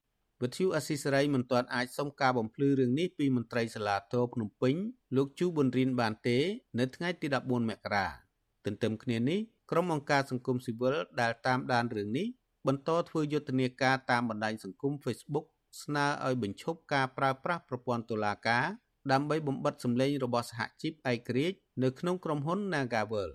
[0.42, 4.74] វិទ្យុអស៊ីសេរីមិនទាន់អាចសុំការបំភ្លឺរឿងនេះពីមន្ត្រីសាលាតោភ្នំពេញ
[5.16, 6.38] លោកជូប៊ុនរៀនបានទេ
[6.78, 8.06] នៅថ្ងៃទី14មករា
[8.64, 12.26] ទន្ទឹមគ្នានេះ ក្រុមអង្គការសង្គមស៊ីវិលដែលតាមដានរឿងនេះ
[12.66, 15.46] បន្តធ្វើយុទ្ធនាការតាមបណ្ដាញសង្គម Facebook
[15.82, 18.66] ស្នើឲ្យបញ្ឈប់ការប្រើប្រាស់ប្រព័ន្ធតុលាការ
[19.12, 23.30] ដើម្បីបំបិតសម្លេងរបស់សហជីពឯករាជ្យនៅក្នុងក្រុមហ៊ុន Nagavel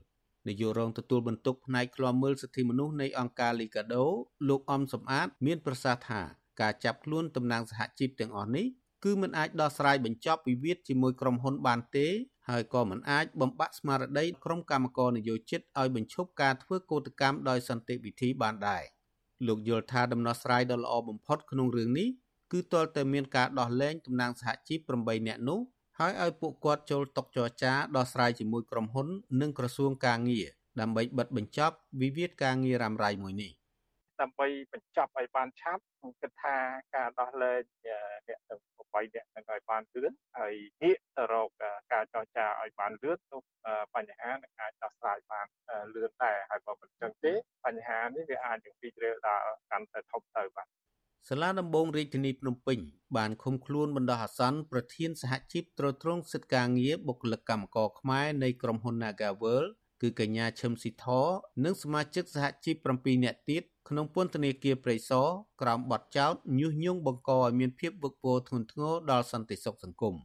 [0.47, 4.03] នាយករងទទួលបន្ទុកផ្នែកឃ្លាំមើលសិទ្ធិមនុស្សនៃអង្គការ Liga do
[4.49, 6.21] លោកអំសំអាត មានប្រសាសន៍ថា
[6.61, 8.65] ការចាប់ខ្លួនតំណាងសហជីពទាំងអស់នេះ
[9.03, 12.07] គឺមិនអាចដោះស្រាយបញ្ចប់វិវាទជាមួយក្រុមហ៊ុនបានទេ
[12.49, 18.83] ហើយក៏មិនអាចបំបាក់ស្មារតីក្រុមកម្មករនយោជិតឲ្យបញ្ឈប់ការធ្វើកោតកម្មដោយសន្តិវិធីបានដែរ
[19.47, 22.07] លោកយល់ថាដំណោះស្រាយដ៏ល្អបំផុតក្នុងរឿងនេះ
[22.51, 25.59] គឺទាល់តែមានការដោះលែងតំណាងសហជីព8នាក់នោះ
[25.99, 29.07] ហើយឲ្យពួកគាត់ចូលតុចរចាដោះស្រាយជាមួយក្រុមហ៊ុន
[29.41, 30.47] និងក្រសួងកាងារ
[30.79, 33.51] ដើម្បីបិទបញ្ចប់វិវាទការងាររ៉ាំរ៉ៃមួយនេះ
[34.21, 36.57] ដើម្បីបញ្ចប់ឲ្យបានឆាប់ខ្ញុំគិតថា
[36.95, 37.61] ការដោះលែង
[38.27, 38.61] អ្នកទាំង
[38.93, 41.49] 8អ្នកនឹងឲ្យបានលឿនហើយងាកទៅរក
[41.93, 43.41] ការចរចាឲ្យបានលឿននោះ
[43.95, 45.47] បញ្ហានឹងអាចដោះស្រាយបាន
[45.95, 47.33] លឿនដែរហើយបើមិនចឹងទេ
[47.65, 50.67] បញ្ហានេះវាអាចនឹងពីជ្រាលដល់កាន់តែធំទៅបាទ
[51.29, 52.79] សាលាដំបងរាជធានីភ្នំពេញ
[53.17, 59.71] បានឃុំខ្លួនបណ្ដោះអាសន្នប្រធានសហជីពត្រួតត្រងសិទ្ធិការងារបុគ្គលិកកម្មករខ្មែរនៃក្រុមហ៊ុន Nagaworld
[60.03, 61.05] គឺកញ្ញាឈឹមស៊ីធ
[61.65, 65.27] និងសមាជិកសហជីព7នាក់ទៀតក្នុងពន្ធនាគារព្រៃសរ
[65.61, 70.15] ក្រោមបទចោទញុះញង់បង្កឲ្យមានភាពវឹកវរធ្ងន់ធ្ងរដល់សន្តិសុខសង្គម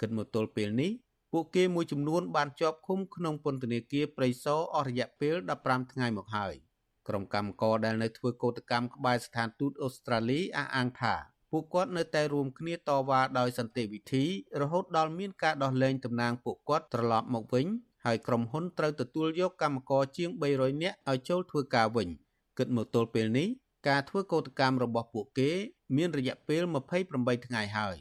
[0.00, 0.90] គិតមកទល់ពេលនេះ
[1.32, 6.54] ពួកគេមួយចំនួនបានជាប់ឃុំក្នុងពន្ធនាគារព្រៃសរអស់រយៈពេល15ថ្ងៃមកហើយ
[7.08, 11.14] ក្រុមកម្មករដែលនៅធ្វើកោតកម្មក្បែរស្ថានទូតអូស្ត្រាលីអះអាងថា
[11.50, 14.24] ពួកគាត់នៅតែរួមគ្នាតវ៉ាដោយសន្តិវិធី
[14.60, 17.66] រហូតដល់មានការដោះលែងតំណាងពួកគាត់ត្រឡប់មកវិញ
[18.04, 22.08] ហើយក្រុមហ៊ុនត្រូវទទួលយកកម្មករជាង300នាក់ឲ្យចូលធ្វើការវិញ
[22.58, 23.48] គិតមកទល់ពេលនេះ
[23.88, 25.50] ការធ្វើកោតកម្មរបស់ពួកគេ
[25.96, 26.62] មានរយៈពេល
[27.04, 27.96] 28ថ្ងៃហើយ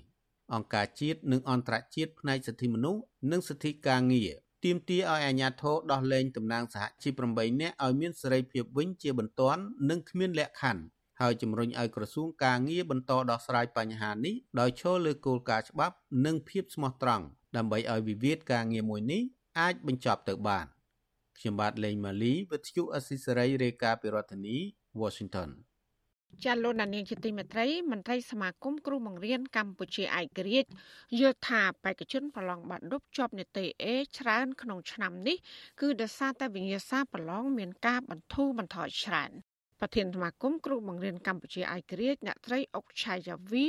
[0.54, 4.32] អង្គការជាតិនិងអន្តរជាតិផ្នែកសិទ្ធិមនុស្សនិងសិទ្ធិការងារ
[4.64, 10.84] ទាមទារឲ្យអាជ្ញាធរដោះលែងតំណាងសហជីព8នាក់ឲ្យមានសេរីភាពវិញជាបន្ទាន់និងគ្មានលក្ខខណ្ឌ
[11.22, 17.26] ហើយជំរុញឲ្យក្រសួងការងារបន្តដោះស្រាយបញ្ហានេះដោយឈលលើគោលការណ៍ច្បាប់ និងភាពស្មោះត្រង់
[17.58, 19.22] ដើម្បីឲ្យវិវាទការងារមួយនេះ
[19.60, 20.66] អាចបញ្ចប់ទៅបាន
[21.38, 24.58] ខ្ញុំបាទលេងម៉ាលីវិទ្យុអស៊ីសេរីរាយការណ៍ពីរដ្ឋធានី
[25.02, 25.50] Washington
[26.44, 30.70] ចាលោកដានៀងជាទីមេត្រីមន្ត្រីសមាគមគ្រូបង្រៀនកម្ពុជាឯករាជ្យ
[31.20, 33.86] យល់ថាបេក្ខជនប្រឡងបាក់ឌុបជាប់នីតិ A
[34.18, 35.38] ច្រើនក្នុងឆ្នាំនេះ
[35.82, 39.32] គឺដោយសារតែវិញ្ញាសាប្រឡងមានការបន្ធូរបន្ថយច្រើន
[39.80, 43.66] ប្រធានសមាគមគ្រូបង្រៀនកម្ពុជាឯករាជ្យអ្នកត្រីអុកឆាយាវី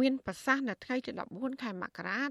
[0.00, 2.22] មានប្រសាសន៍នៅថ្ងៃទី14ខែមករា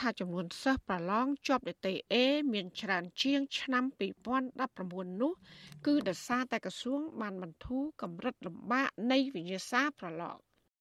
[0.00, 2.14] ថាចំនួនសិស្សប្រឡងជាប់នីតិ A
[2.52, 3.84] មានច្រើនជាង ឆ្នាំ
[4.52, 5.32] 2019នោះ
[5.86, 10.36] គឺដោយសារតែក្រសួង បានបន្ធូរកម្រិតលំបាកនៃវិញ្ញាសាប្រឡង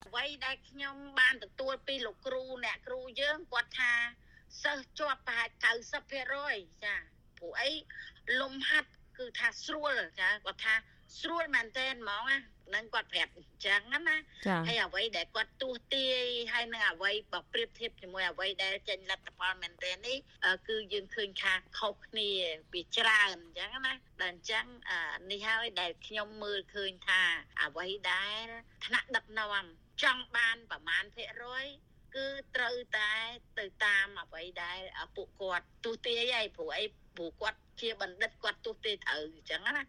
[0.08, 3.94] អ្វីដែលខ្ញុំបានទទួលពីលោកគ្រូអ្នកគ្រូយើងគាត់ថា
[4.64, 5.50] សិស្សជាប់ប្រហែល
[5.96, 6.96] 90%ចា
[7.38, 7.72] ព្រោះអី
[8.42, 10.76] លំហាត់ គឺថាស្រួលចាគាត់ថា
[11.20, 12.38] ស្រួលមែនទែនហ្មងណា
[12.76, 14.18] នឹងគាត់ប្រាប់អញ្ចឹងណា
[14.68, 20.18] ហើយអ្វីដែលគាត់ទស្សទាយហើយនឹងអ្វីបើប្រៀបធៀបជាមួយអ្វីដែលចេញលទ្ធផលមែនទែននេះ
[20.68, 22.30] គឺយើងឃើញថាខុសគ្នា
[22.72, 24.66] ពីច្រើនអញ្ចឹងណាដល់អញ្ចឹង
[25.32, 27.22] នេះហើយដែលខ្ញុំមើលឃើញថា
[27.64, 28.46] អ្វីដែល
[28.86, 29.66] ថ្នាក់ដឹកនាំ
[30.04, 31.66] ចង់បានប្រមាណភាគរយ
[32.16, 33.12] គឺត្រូវតែ
[33.60, 34.80] ទៅតាមអ្វីដែល
[35.16, 36.84] ពួកគាត់ទស្សទាយហើយព្រោះអី
[37.18, 39.84] ព្រោះគាត់ ជាបណ្ឌិតគាត់ទស្សទាយត្រូវអញ្ចឹងណា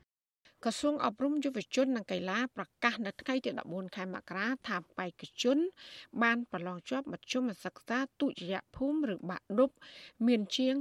[0.64, 5.59] ក្រសួងអប់រំយុវជននិងកីឡាប្រកាសនៅថ្ងៃទី14ខែមករាថាបេក្ខជន
[6.22, 9.70] បានប្រឡងជាប់មធ្យមសិក្សាទុតិយភូមិឬបាក់ឌុប
[10.27, 10.74] មានជាង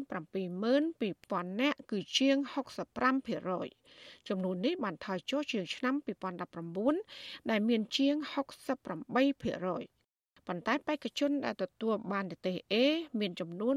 [0.77, 2.37] 72000នាក់គឺជាង
[3.13, 5.95] 65%ចំនួននេះបានថយចុះជាងឆ្នាំ
[6.71, 9.96] 2019ដែលមានជាង68%
[10.47, 12.75] ប៉ុន្តែបេក្ខជនដែលទទួលបាននិទេស A
[13.19, 13.75] មានចំនួន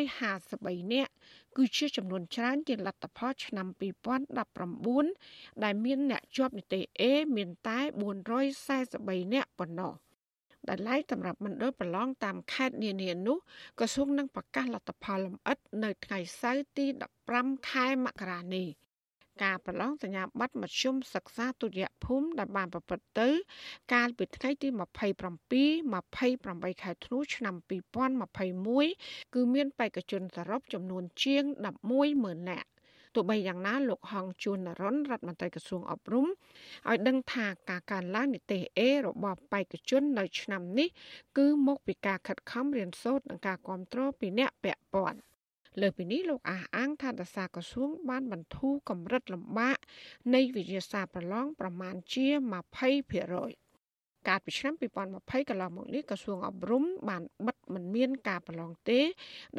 [0.00, 1.12] 1753នាក់
[1.56, 3.66] គឺជាចំនួនច្រើនជាងលទ្ធផលឆ្នាំ
[4.60, 7.02] 2019ដែលមានអ្នកជាប់និទេស A
[7.36, 7.78] មានតែ
[8.36, 9.92] 443នាក់ប៉ុណ្ណោះ
[10.68, 13.38] ដែលឡែកសម្រាប់មណ្ឌលប្រឡងតាមខេត្តនានានោះ
[13.78, 16.86] ក្រសួងនឹងប្រកាសលទ្ធផលលម្អិតនៅថ្ងៃសៅរ៍ទី
[17.26, 18.68] 15ខែមករានេះ
[19.42, 23.28] ការប្រឡងសញ្ញាបត្រមធ្យមសិក្សាទុតិយភូមិដែលបានប្រព្រឹត្តទៅ
[23.94, 27.54] កាលពីថ្ងៃទី27 28ខែធ្នូឆ្នាំ
[28.64, 31.44] 2021គឺមានបេក្ខជនសរុបចំនួនជាង
[31.96, 32.68] 110,000នាក់
[33.14, 40.88] ទោះបីយ៉ាងណាលោកហងជួននរនរដ្ឋមន្ត្រីក្រសួងអប់រំឲ្យដឹងថាការកើនឡើងនិទេស A របស់បេក្ខជននៅឆ្នាំនេះ
[41.38, 45.18] គឺមកពីការខិតខំរៀនសូត្រនិងការគ្រប់គ្រងពីអ្នកពាក់ព័ន្ធ
[45.78, 49.78] លើពីនេះលោកអះអាងថាដសាក្រសួងបានបន្ធូរកម្រិតលំបាក
[50.34, 52.26] នៃវិទ្យាសាស្ត្រប្រឡងប្រមាណជា
[53.26, 59.00] 20%កាលពីឆ្នាំ2020កន្លងមកនេះក្រសួងអប់រំបានបិទមិនមានការប្រឡងទេ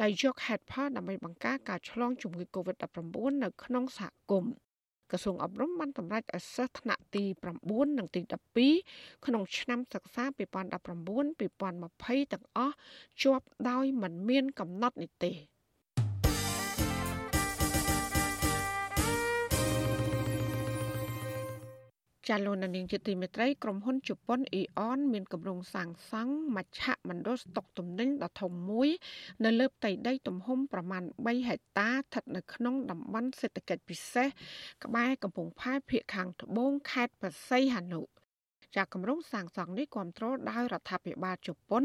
[0.02, 4.54] ដោយយកហេតុផលដើម្បីបង្ការការឆ្លងជំងឺ Covid-19 នៅក្នុងសហគមន៍
[5.10, 7.24] ក្រសួងអប់រំបានតម្រេចឲ្យសិស្សថ្នាក់ទី
[7.62, 8.20] 9និងទី
[8.74, 12.74] 12ក្នុងឆ្នាំសិក្សា2019-2020ទាំងអស់
[13.22, 15.32] ជាប់ដោយមិនមានកំណត់នេះទេ
[22.32, 28.88] ចាលោកនាងជាទីមេត្រីក្រុមហ៊ុនជប៉ុនអ៊ីអនមានគម្រោងសាងសង់មជ្ឈមណ្ឌលស្តុកទំនិញដ៏ធំមួយ
[29.44, 34.28] នៅលើផ្ទៃដីទំហំប្រមាណ3ហិកតាស្ថិតនៅក្នុងតំបន់សេដ្ឋកិច្ចពិសេស
[34.84, 38.00] ក្បែរកំពង់ផែភៀកខាងត្បូងខេត្តបរសៃហនុ
[38.76, 41.84] ចាគម្រោងសាងសង់នេះគ្រប់គ្រងដោយរដ្ឋាភិបាលជប៉ុន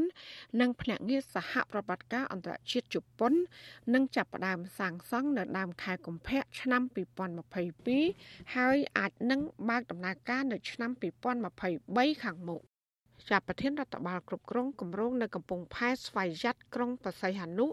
[0.61, 3.33] និងភ្នាក់ងារសហប្រតិបត្តិការអន្តរជាតិជប៉ុន
[3.93, 6.81] នឹងចាប់ផ្ដើមសាងសង់នៅដើមខែកុម្ភៈឆ្នាំ
[7.87, 10.91] 2022ហើយអាចនឹងបើកដំណើរការនៅឆ្នាំ
[11.57, 12.63] 2023ខាងមុខ
[13.29, 17.67] ចាប់ប្រធានរដ្ឋបាលគ្រប់គ្រងគម្រោងនៅកំពង់ផែស្វ័យយ័តក្រុងបរសៃហនុ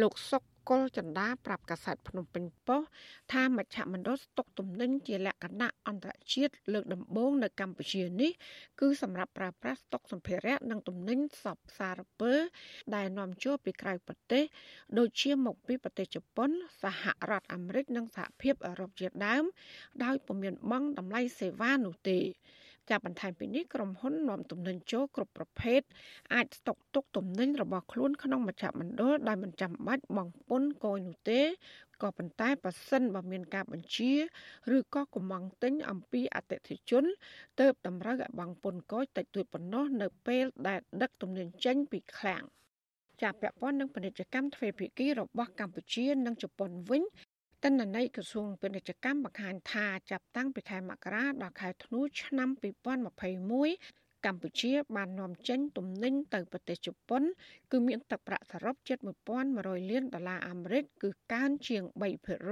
[0.00, 2.90] លោកសុកកុលចន្ទាប្រាប់កាសែតភ្នំពេញប៉ុស្តិ៍
[3.32, 8.32] ថាមជ្ឈមណ្ឌលស្តុកទំនិញជាលក្ខណៈអន្តរជាតិលើកដំបូងនៅកម្ពុជានេះ
[8.80, 12.32] គឺសម្រាប់ប្រើប្រាស់ស្តុកសម្ភារៈនិងទំនិញសពសារពើ
[12.94, 14.44] ដែលនាំចូលពីក្រៅប្រទេស
[14.98, 16.50] ដូចជាមកពីប្រទេសជប៉ុន
[16.82, 19.44] សហរដ្ឋអាមេរិកនិងសហភាពអឺរ៉ុបជាដើម
[20.04, 22.20] ដោយពុំមានបង់តម្លៃសេវានោះទេ
[22.90, 25.80] ចាប់បន្ថែមពីនេះក្រុមហ៊ុននាំទំនិញចូលគ្រប់ប្រភេទ
[26.34, 31.40] អាចស្តុកទុកទំនិញរបស់ខ្លួនក្នុងមជ្ឈមណ្ឌលដោយមិនចាំបាច់បង់ពន្ធគយនោះទេ
[32.02, 34.12] ក៏ប៉ុន្តែប៉ះសិនបើមានការបញ្ជា
[34.76, 37.04] ឬក៏កំងទិញអំពីអតិថិជន
[37.60, 42.44] ទៅតម្រូវឲ្យបង់ពន្ធគយតិចតួចប៉ុណ្ណោះនៅពេលដែលដឹកទំនិញចេញពីឃ្លាំង
[43.22, 47.10] ចាប់ពាក់ព័ន្ធនឹងពាណិជ្ជកម្មទ្វេភាគីរបស់កម្ពុជានិងជប៉ុនវិញទិ
[47.70, 52.48] ន្នន័យក្រសួងពាណិជ្ជកម្មបង្ហាញថាចាប់តាំងពីខែមករាដល់ខែធ្នូឆ្នាំ
[53.16, 57.22] 2021កម្ពុជាបាននាំចេញទំនិញទៅប្រទេសជប៉ុន
[57.72, 58.98] គឺមានទឹកប្រាក់សរុបជិត
[59.44, 61.82] 1100លានដុល្លារអាមេរិកគឺកើនជាង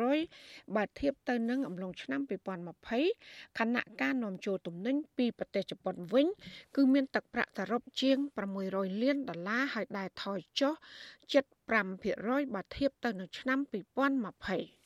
[0.02, 2.20] 3%បើធៀបទៅនឹងអំឡុងឆ្នាំ
[2.90, 6.26] 2020ខណៈការនាំចូលទំនិញពីប្រទេសជប៉ុនវិញ
[6.76, 8.18] គឺមានទឹកប្រាក់សរុបជាង
[8.60, 10.74] 600លានដុល្លារហើយដែលថយចុះ
[11.32, 11.44] ជិត
[12.00, 14.83] 5%បើធៀបទៅនឹងឆ្នាំ2020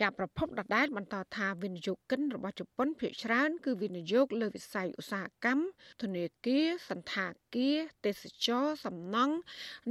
[0.00, 5.64] ចាប្រភពដដែលបន្តថាវិនិយោគិនរបស់ជប៉ុនភាគច្រើនគឺវិនិយោគលើវិស័យឧស្សាហកម្ម
[6.02, 9.36] ធនាគារសន្តាគារទេសចរសំណង់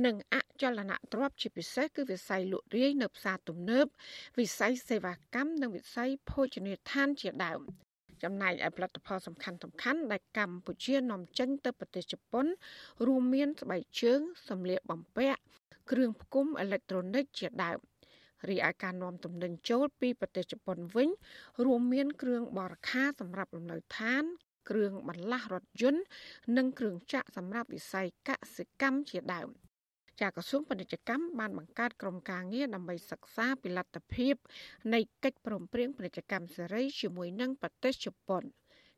[0.06, 3.86] និងអចលនទ្រព្យជាពិសេសគឺវិស័យលក់រាយនៅផ្សារទំនើប
[4.40, 7.62] វិស័យសេវាកម្មនិងវិស័យភោជនីយដ្ឋានជាដើម
[8.24, 12.46] ចំណែកឯផលិតផលសំខាន់សំខាន់ដែលកម្ពុជានាំចេញទៅប្រទេសជប៉ុន
[13.08, 14.20] រួមមានស្បែកជើង
[14.50, 15.40] សម្លៀកបំពាក់
[15.92, 17.80] គ្រឿងផ្គុំអេឡិចត្រូនិកជាដើម
[18.50, 21.10] រីឯការនាំទំនិញចូលពីប្រទេសជប៉ុនវិញ
[21.66, 24.24] រួមមាន គ្រឿងបរិខាសម្រាប់លំនៅឋាន
[24.70, 26.04] គ្រឿងបន្លាស់រថយន្ត
[26.58, 29.50] និងគ្រឿងចក្រសម្រាប់វិស័យកសិកម្មជាដើម
[30.22, 34.36] ចាក្រសួងពាណិជ្ជកម្មបានបង្កើតក្រុមការងារដើម្បីសិក្សាពីលទ្ធភាព
[34.94, 38.44] នៃកិច្ចព្រមព្រៀងពាណិជ្ជកម្មសេរីជាមួយនឹងប្រទេសជប៉ុន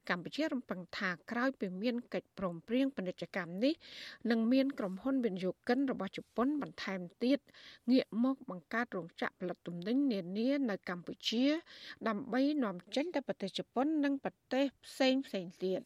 [0.09, 3.73] កម្ពុជារំពឹងថាក្រោយពីមានកិច្ចព្រមព្រៀងពាណិជ្ជកម្មនេះ
[4.31, 7.39] នឹងមានក្រុមហ៊ុនវិនិយោគិនរបស់ជប៉ុនបន្ថែមទៀត
[7.91, 11.45] ងាកមកបង្កើតរោងចក្រផលិតទំនិញនានានៅកម្ពុជា
[12.07, 15.81] ដើម្បីនាំចេញទៅប្រទេសជប៉ុន និងប្រទេសផ្សេងផ្សេងទៀត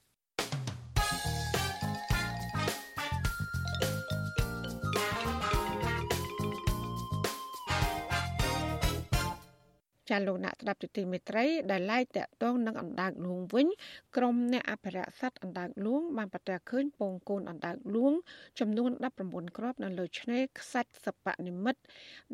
[10.10, 13.68] ចាលោកអ្នកស្ដាប់ទទីមេត្រីដែលឡាយតាក់ទងនឹងអណ្ដើកលួងវិញ
[14.16, 18.14] ក្រុមអ្នកអភិរក្សសត្វអណ្ដើកលួងបានប្រទះឃើញពងកូនអណ្ដើកលួង
[18.60, 18.92] ចំនួន
[19.24, 21.82] 19គ្រាប់នៅលើឆ្នេរខ្សាច់សពនិមិត្ត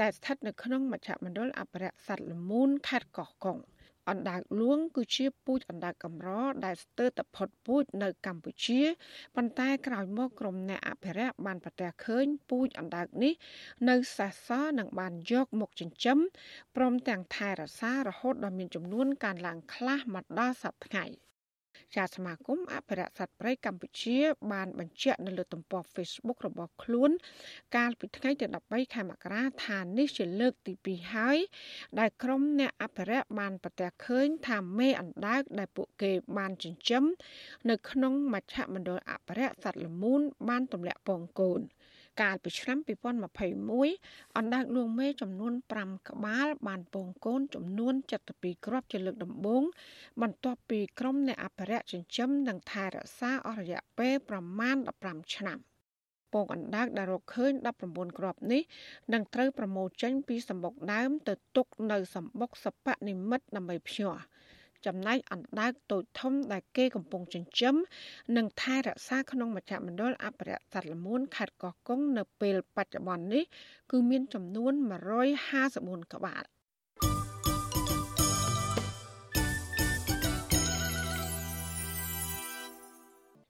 [0.01, 3.57] ដែលស្ថិតនៅក្នុងមជ្ឈមណ្ឌលអភិរក្សសត្វល្មូនខេត្តកោះកុង។
[4.09, 6.29] អណ្ដើកលួងគឺជាពូជអណ្ដើកកម្រ
[6.65, 8.81] ដែលស្ទើរតែផុតពូជនៅកម្ពុជា
[9.35, 13.33] ប៉ុន្តែក្រោយមកក្រុមអ្នកអភិរក្សបានប្រទះឃើញពូជអណ្ដើកនេះ
[13.89, 16.19] នៅសេសសល់និងបានយកមកចិញ្ចឹម
[16.75, 21.30] ព្រមទាំងថែរក្សារហូតដល់មានចំនួនកើនឡើងខ្លះមកដល់សប្តាហ៍
[21.95, 24.17] ជាសមាគមអភិរក្សសត្វព្រៃកម្ពុជា
[24.51, 27.11] បានបញ្ជាក់នៅលើទំព័រ Facebook របស់ខ្លួន
[27.75, 31.37] កាលពីថ្ងៃទី13ខែមករាថានេះជាលើកទី2ហើយ
[31.99, 37.03] ដែលក្រុមអ្នកអភិរក្សបានប្រទះឃើញថាមេអណ្ដើកដែលពួកគេបានចិញ្ចឹម
[37.69, 41.61] នៅក្នុងមជ្ឈមណ្ឌលអភិរក្សសត្វល្មូនបានទម្លាក់ពងកូន។
[42.19, 42.77] កាលពីឆ្នាំ
[43.57, 47.93] 2021អណ្ដើកលួងមេចំនួន5ក្បាល បានពងកូនចំនួន
[48.29, 49.63] 72គ្រាប់ជាលើកដំបូង
[50.21, 55.59] បន្ទាប់ពីក្រុមអ្នកអភិរក្សចិញ្ចឹមនិងថែរក្សាអស់រយៈពេលប្រមាណ15ឆ្នាំ
[56.33, 57.51] ពងអណ្ដើកដែលរកឃើញ
[57.85, 58.61] 19គ្រាប់នេះ
[59.13, 64.21] នឹងត្រូវប្រមូលចេញពីសម្បុកដើមទៅទុកនៅសម្បុកសពនិមិត្តដើម្បីភ្ញាស់
[64.85, 67.75] ចំណែកអណ្ដើកតូចធំដែលគេកំពុងចិញ្ចឹម
[68.37, 73.43] និងថែរក្សាក្នុងមជ្ឈមណ្ឌលអភិរក្សសត្វល្មូនខេត្តកោះកុងនៅពេលបច្ចុប្បន្ននេះ
[73.91, 74.73] គឺមានចំនួន
[75.43, 76.43] 154ក្បាល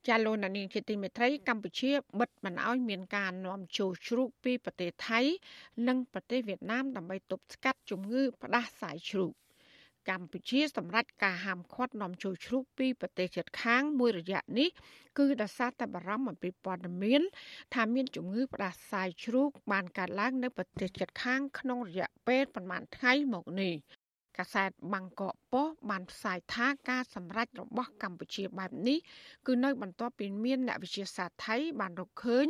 [0.08, 5.20] ចាលោកនានីជាទីមេត្រីកម្ពុជាបិទមិនអោយមានការនាំចូលជ្រូកពីប្រទេសថៃ
[5.88, 9.41] និងប្រទេសវៀតណាមដើម្បីទប់ស្កាត់ជំងឺផ្ដាសាយជ្រូក
[10.10, 14.70] កម្ពុជាសម្រាប់ការហាមឃាត់នាំចូលជ្រូកពីប្រទេសជិតខាងមួយរយៈនេះ
[15.18, 17.22] គឺដោយសារតែបារម្ភអំពីព័ត៌មាន
[17.74, 23.76] ថាមានជំងឺផ្ដាសាយជ្រូកបានកើតឡើងនៅប្រទេសជិតខាងក្នុងរយៈពេលប្រមាណថ្ងៃមកនេះ
[24.38, 28.98] កាសែតបាងកកប៉ុស្តិ៍បានផ្សាយថាការសម្រេចរបស់កម្ពុជាបែបនេះ
[29.48, 32.48] គឺនៅបន្ទាប់ពីមានអ្នកវិទ្យាសាស្ត្រថៃបានរកឃើញ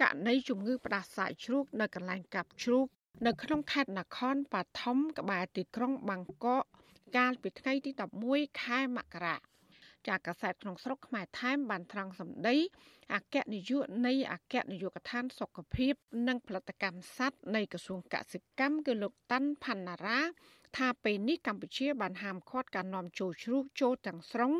[0.00, 2.86] ករណីជំងឺផ្ដាសាយជ្រូកនៅកន្លែងកាប់ជ្រូក
[3.26, 6.64] នៅក្នុងខេត្តនគរប៉ឋមក្បែរទីក្រុងបាងកក
[7.16, 7.90] កាលពីថ្ងៃទី
[8.26, 9.36] 11ខែមករា
[10.08, 12.56] ចាកកាសែតក្នុងស្រុកខ្មែរថែមបានត្រង់សម្ដី
[13.14, 15.94] អគ្គនាយកនៃអគ្គនាយកដ្ឋានសុខភាព
[16.28, 20.20] និងផលិតកម្មសត្វនៃក្រសួងកសិកម្មគឺលោកតាន់ផាន់ណារ៉ា
[20.76, 24.52] ថាពេលនេះកម្ពុជាបានហាមឃាត់ការនាំចូលជ្រូកចូលទាំងស្រុង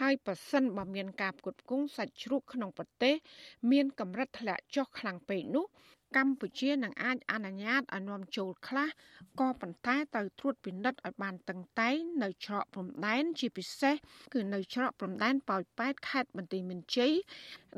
[0.00, 3.14] ហើយប្រសិនបើមានការផ្គត់ផ្គង់សាច់ជ្រូកក្នុងប្រទេស
[3.72, 5.66] មានកម្រិតធ្លាក់ចុះខ្លាំងពេកនោះ
[6.16, 8.88] កម្ពុជានឹងអាចអនុញ្ញាតឲ្យនាំចូលខ្លះ
[9.40, 13.94] ក៏ប៉ុន្តែត្រូវត្រួតពិនិត្យឲ្យបានតឹងតែងនៅច្រកព្រំដែនជាពិសេស
[14.34, 17.12] គឺនៅច្រកព្រំដែនប៉ោយប៉ែតខេត្តបន្ទាយមានជ័យ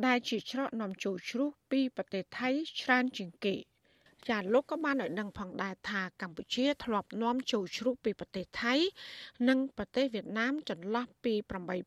[0.07, 2.49] ដែលជាច្រកនាំចូលជ្រូកពីប្រទេសថៃ
[2.81, 3.57] ច្រើនជាងគេ
[4.29, 8.75] ចាលោកក៏បានឲ្យដឹងផងដែរថាកម្ពុជាធ្លាប់នាំចូលជ្រូកពីប្រទេសថៃ
[9.49, 11.35] និងប្រទេសវៀតណាមចន្លោះពី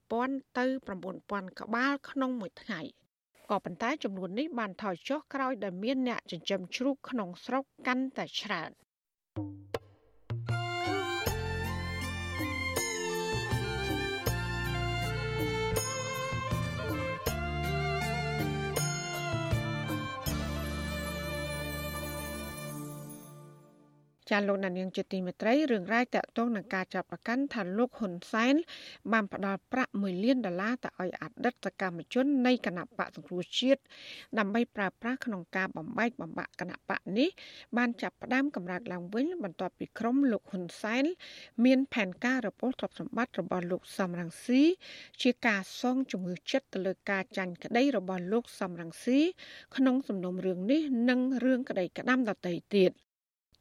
[0.04, 0.66] 8000ទៅ
[1.08, 2.82] 9000ក្បាលក្នុងមួយថ្ងៃ
[3.50, 8.72] ក៏ប៉ុន្តែចំនួននេះបានថយចុះក្រោយដែលមានអ្នកចិញ្ចឹមជ្រូកក្នុងស្រុកកាន់តែច្រើន។
[24.30, 28.56] ចាលោកណានៀងជាទីមេត្រីរឿងរ៉ាវតាក់ទងនឹងការចាប់ប្រកាន់ថាលោកហ៊ុនសែន
[29.12, 33.82] បានផ្ដល់ប្រាក់1លានដុល្លារទៅឲ្យអតីតកម្មជននៃគណៈបកសង្គ្រោះជាតិ
[34.40, 37.30] ដើម្បីប្រើប្រាស់ក្នុងការបំបែកបំបាក់គណៈបកនេះ
[37.78, 41.06] បានចាប់ផ្ដើមកម្រើកឡើងវិញបន្ទាប់ពីក្រុមលោកហ៊ុនសែន
[41.66, 44.62] មានផែនការរពលទ្រព្យសម្បត្តិរបស់លោកសំរងស៊ី
[45.22, 49.20] ជាការសងជំងឺចិត្តទៅលើការចាញ់ក្តីរបស់លោកសំរងស៊ី
[49.76, 52.94] ក្នុងសំណុំរឿងនេះនិងរឿងក្តីក្តាំដទៃទៀត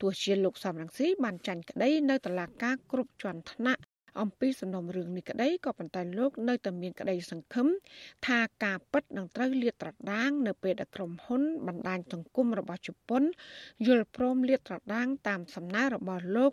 [0.00, 3.82] ទោះជាលោកសំរងស៊ីបានចាញ់ក្តីនៅតុលាការគ្រប់ជាន់ថ្នាក់
[4.20, 7.66] អំពីសំណុំរឿងនេះក្តីក៏ប៉ុន្តែលោកនៅតែមានក្តីសង្ឃឹម
[8.26, 13.22] ថាការពិតនឹងត្រូវលាតត្រដាង នៅពេលដែលក្រុមហ៊ុនបណ្ដាញសង្គមរបស់ជប៉ុន
[13.87, 16.53] យល់ព្រមលាតត្រដាង តាមសំណើរបស់លោក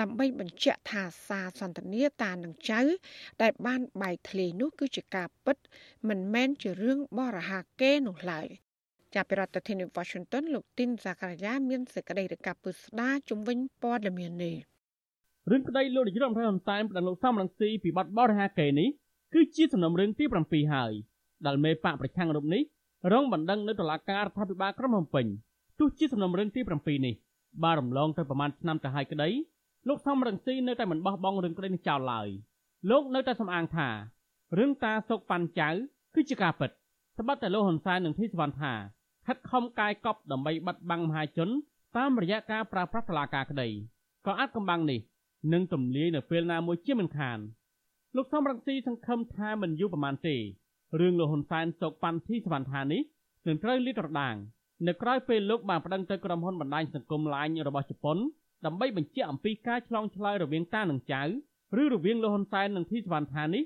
[0.00, 2.80] ដើម្បីបញ្ជាក់ថាសារសន្ទនាតានឹងចៅ
[3.42, 5.56] ដែលបានបែកធ្លាយនោះគឺជាការពិត
[6.08, 8.48] មិនមែនជារឿងបរហាកេរនោះឡើយ
[9.16, 14.56] ចាប់ពីរដ្ឋធានី Washington លោកទីនសាការីយ៉ាមានសេចក្តីរាយការណ៍ពិស្ដារជំវិញព័ត៌មាននេះ
[15.50, 18.88] រឿងក្តីលោកនាយរដ្ឋមន្ត្រីហ៊ុនសែនប្តឹងលោកសំរងស៊ីពីបទបរិហាកេនេះ
[19.34, 20.92] គឺជាសំណុំរឿងទី7ហើយ
[21.46, 22.62] ដែលមេបកប្រឆាំងរូបនេះ
[23.12, 25.26] រងបណ្ដឹងនៅតុលាការរដ្ឋាភិបាលក្រុងភ្នំពេញ
[25.78, 27.14] ទោះជាសំណុំរឿងទី7នេះ
[27.64, 29.28] បានរំលងទៅប្រមាណឆ្នាំទៅហើយក្តី
[29.88, 32.28] លោកសំរងស៊ីនៅតែមិនបោះបង់រឿងក្តីនេះចោលឡើយ
[32.90, 33.88] លោកនៅតែសំអាងថា
[34.58, 35.68] រឿងតាសុកប៉ាន់ចៅ
[36.14, 36.70] គឺជាការពិត
[37.18, 38.74] ត្បិតតែលោកហ៊ុនសែននិងធីសវណ្ណថា
[39.26, 41.48] ខិតខំកាយកប់ដើម្បីបិទបាំងមហាជន
[41.96, 43.68] តាមរយៈការប្រើប្រាស់តឡាការក្តី
[44.26, 45.00] ក៏អាចកំបាំងនេះ
[45.52, 47.38] នឹងទម្លាយនៅពេលណាមួយជាមិនខាន
[48.16, 50.36] លោកសំរងស៊ីសង្ឃឹមថាមិនយូរប៉ុន្មានទេ
[51.00, 53.02] រឿងលោកហ៊ុនសែនសោកប៉ាន់ធីសវណ្ណថានេះ
[53.46, 54.34] នឹងត្រូវលាតត្រដាង
[54.86, 58.16] នៅក្រៅពេលលោកបានប្តឹងទៅក្រុមហ៊ុនបណ្ដាញសង្គម LINE របស់ជប៉ុន
[58.66, 61.22] ដើម្បីបញ្ជាក់អំពីការឆ្លងឆ្លើយរវាងតានិងចៅ
[61.82, 63.64] ឬរវាងលោកហ៊ុនសែននិងធីសវណ្ណថានេះ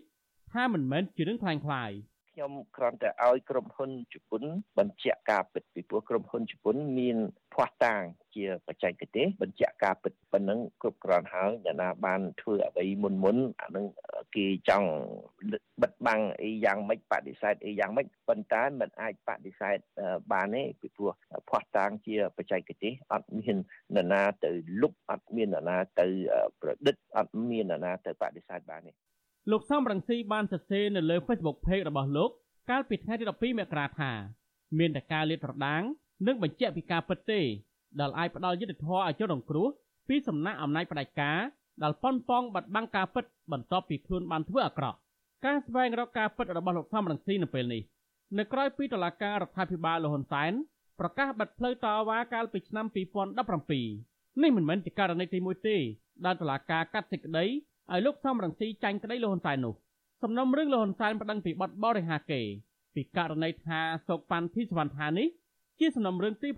[0.52, 1.90] ថាមិនមែនជារឿងខ្លាំងខ្លាយ
[2.40, 4.42] ខ្ញុំគ្រាន់តែឲ្យក្រុមហ៊ុនជប៉ុន
[4.78, 7.16] បញ្ជាក់ការពិតពីព្រោះក្រុមហ៊ុនជប៉ុនមាន
[7.54, 8.02] ភ័ស្តុតាង
[8.34, 13.86] ជាបច្ចេកទេសបញ្ជាក់ការពិតប៉ុណ្ណឹងគ្រប់គ្រាន់ហើយអ្នកណាបានធ្វើអ្វីមុនមុនអានឹង
[14.36, 14.90] គេចង់
[15.82, 19.78] បិទបាំងអីយ៉ាងម៉េចបដិសេធអីយ៉ាងម៉េចប៉ុន្តែมันអាចបដិសេធ
[20.32, 21.10] បានទេពីព្រោះ
[21.50, 23.56] ភ័ស្តុតាងជាបច្ចេកទេសអត់មាន
[23.96, 26.06] នរណាទៅលុបអត់មាននរណាទៅ
[26.60, 28.92] ប្រឌិតអត់មាននរណាទៅបដិសេធបានទេ
[29.48, 32.30] លោកសំរងស៊ីបានសរសេរនៅលើ Facebook Page របស់លោក
[32.70, 34.10] កាលពីថ្ងៃទី12មករាថា
[34.78, 35.82] មានតែការលាតត្រដាង
[36.26, 37.40] និងបញ្ជាក់ពីការពិតទេ
[38.00, 39.68] ដែលអាចផ្ដល់យុត្តិធម៌ឲ្យជនរងគ្រោះ
[40.08, 41.38] ពីសំណាក់អំណាចផ្ដាច់ការ
[41.82, 44.96] ដែលប៉ុនប៉ងបាត់បង់ការពិតបន្ទាប់ពីខ្លួនបានធ្វើអាក្រក់
[45.44, 47.82] ការស្វែងរកការពិតរបស់លោកសំរងស៊ីនៅពេលនេះ
[48.38, 50.52] នៅក្រៅពីតុលាការរដ្ឋាភិបាលលហ៊ុនសែន
[51.00, 52.86] ប្រកាសបិទផ្លូវតវ៉ាកាលពីឆ្នាំ
[53.64, 55.76] 2017នេះមិនមែនជាករណីទី1ទេ
[56.24, 57.46] ដែលតុលាការកាត់សេចក្តី
[57.92, 59.74] ឲ្យលោកសំរងស៊ីចាញ់ក្តីលហ៊ុនសែននោះ
[60.22, 62.42] សំណុំរឿងលហ៊ុនសែនប្តឹងពីបទបរិហាកេ
[62.94, 65.28] ពីករណីថាសោកប៉ាន់ធីសវណ្ណថានេះ
[65.78, 66.48] ជាសំណុំរឿងទី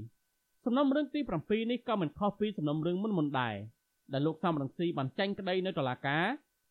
[0.00, 3.56] 7សំណុំរឿងទី7នេះក៏មិនខុសពីសំណុំរឿងមុនមុនដែរ
[4.12, 6.24] ដែលលោកសំរងស៊ីបានចាញ់ក្តីនៅតុលាការ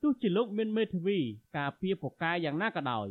[0.03, 1.19] ទោះជាលោកមានមេធាវី
[1.57, 3.07] ការពារពូកែយ៉ាងណាក៏ដោយ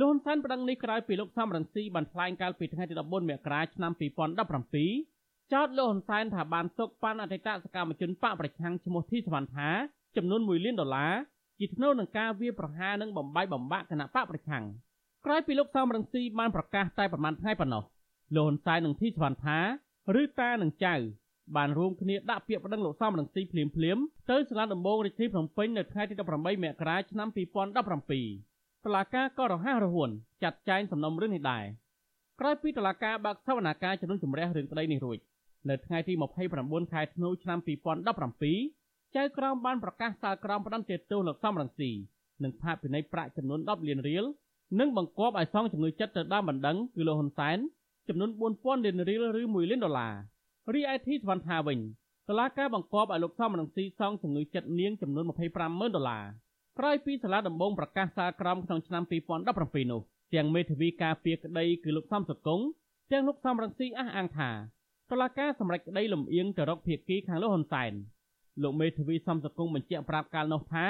[0.00, 3.92] លោកហ៊ុនសែនប្តឹងនេះក្រោយពីលោកសំរងស៊ីបានថ្លែងកាលពីថ្ងៃទី14មករាឆ្នាំ
[4.92, 9.70] 2017ចោទលោកហ៊ុនសែនថាបានទុកប៉ាន់អតីតសកម្មជនបកប្រឆាំងឈ្មោះធីសវណ្ណថា
[10.16, 11.14] ចំនួន1លានដុល្លារ
[11.58, 14.64] ជាថ្នូវនឹងការវាយប្រហារនិងបំបាយបំបាក់គណៈបកប្រឆាំង
[15.24, 17.82] ក្រោយពីលោកសំរងស៊ីបានប្រកាសតែប្រមាណថ្ងៃប៉ុណ្ណោះ
[18.36, 19.58] លោកហ៊ុនសែននិងធីសវណ្ណថា
[20.20, 20.94] ឬតានិងចៅ
[21.56, 23.98] បានរួមគ្នាដាក់ពាក្យប្តឹងលោកសំរងស៊ីភ្លាមភ្លាម
[24.30, 30.10] ទៅសាលាដំបងរាជធានីភ្នំពេញនៅថ្ងៃទី18មករាឆ្នាំ2017តុលាការក៏រហ័សរហួន
[30.42, 31.64] ចាត់ចែងសំណុំរឿងនេះដែរ
[32.40, 35.18] ក្រោយពីតុលាការបើកសវនាការជំនុំជម្រះរឿងក្តីនេះរួច
[35.68, 36.12] នៅថ្ងៃទី
[36.48, 38.83] 29ខែធ្នូឆ្នាំ2017
[39.16, 41.90] ចៅក្រមបានប្រកាសសាលក្រមផ្ដន្ទាទោសលោកសំរងស៊ី
[42.42, 44.24] និងផាកពិន័យប្រាក់ចំនួន10លានរៀល
[44.80, 47.58] និងបង្គាប់ឲ្យសងជំងឺចិត្តទៅដើមបណ្ដឹងគឺលោកហ៊ុនសែន
[48.08, 50.14] ចំនួន4000លានរៀលឬ1លានដុល្លារ
[50.74, 51.78] រីឯធីសវណ្ណថាវិញ
[52.28, 55.24] តឡាការបង្គាប់ឲ្យលោកសំរងស៊ីសងជំងឺចិត្តនាងចំនួន
[55.60, 56.24] 250,000ដុល្លារ
[56.78, 59.02] ក្រោយពីសាលាដំបងប្រកាសសាលក្រមក្នុងឆ្នាំ
[59.48, 60.00] 2017នោះ
[60.34, 62.60] ទាំងមេធាវីការពារក្តីគឺលោកសំសកុង
[63.12, 64.50] ទាំងលោកសំរងស៊ីអះអាងថា
[65.10, 67.92] តឡាការសម្រេចក្តីលំអៀងទៅរកភៀកគីខាងលោកហ៊ុនសែន
[68.63, 70.85] លោកមេធាវីសំសកុងបញ្ជាក់ប្រាប់កាលនោះថា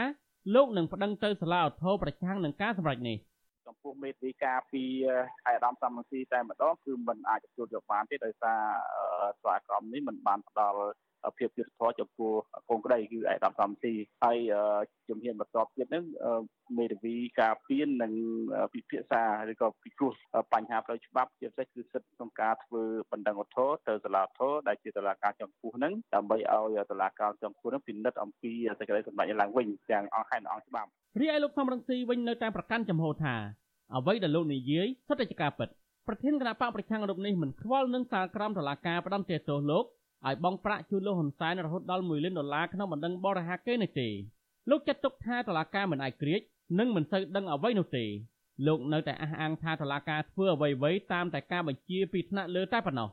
[0.56, 3.18] លោកនឹងប្តឹងទៅសាលាឧទ្ធរប្រឆាំងនឹងការសម្រេចនេះ
[3.68, 4.84] ចំពោះមេធាវីការពី
[5.48, 8.60] ឯកឧត្តមសមស៊ីតែម្ដងគឺมันអាចទទួលយកបានទេដោយសារ
[9.40, 10.80] ស្វាក្រមនេះมันបានផ្ដល់
[11.39, 12.33] ភាពយុត្តិធម៌ចំពោះ
[12.71, 13.95] កូនក្តីគឺឯកឧត្តមសមស៊ី
[14.25, 14.39] ហើយ
[15.09, 16.05] ជំហានបន្ទាប់ទៀតហ្នឹង
[16.79, 18.13] មេធាវីការពៀននិង
[18.73, 20.13] ពិភាក្សាឬក៏ពិគ្រោះ
[20.53, 30.89] បញ្ហាផ្លូវច្បាប់ជាពិសេសគឺសិទ្ធិក្នុងការធ្វើបណ្ដឹងឧទ្ធរទៅសាលាឧទ្ធរដែលជាតុលាការចំពោះហ្នឹងដើម្បីឲ្យតុលាការចំពោះហ្នឹងពិនិត្យអំពីសេចក្តីសម្រេចឡើងវិញទាំងអង្គហេតុនិងអង្គច្បាប់
[31.21, 33.35] រីឯលោកសំរងស៊ីវិញនៅតែប្រកាន់ចំហថា
[33.97, 35.69] អ្វីដែលលោកនិយាយសុទ្ធតែជាការពិត
[36.09, 39.85] ប្រធានគណៈបកប្រឆាំងរូបនេះមិនខ្វល់នឹងសាលក្រមតុលាការផ្ដន្ទាទោសលោក
[40.29, 44.09] ឲ្យបង់ប្រាក់ជូនលោកហ៊ុនសែនរហូតដល់1លានដុល្លារក្នុងបណ្ដឹងបរិហាកេនេះទេ
[44.71, 46.41] លោកចាត់ទុកថាតុលាការមិនអាចក្រៀក
[46.79, 48.05] និងមិនសូវដឹងអ្វីនោះទេ
[48.67, 53.09] លោកនៅតែអះអាងថាតុលាការធ្វើអ្វីៗតាមតែការបញ្ជាពីថ្នាក់លើតែប៉ុណ្ណោះ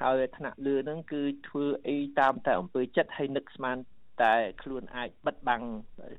[0.00, 3.76] ហើយថ្នាក់លើហ្នឹងគឺធ្វើអីតាមតែអំពើចិត្តហើយនឹកស្មាន
[4.22, 5.62] តែខ្លួនអាចបិទបាំង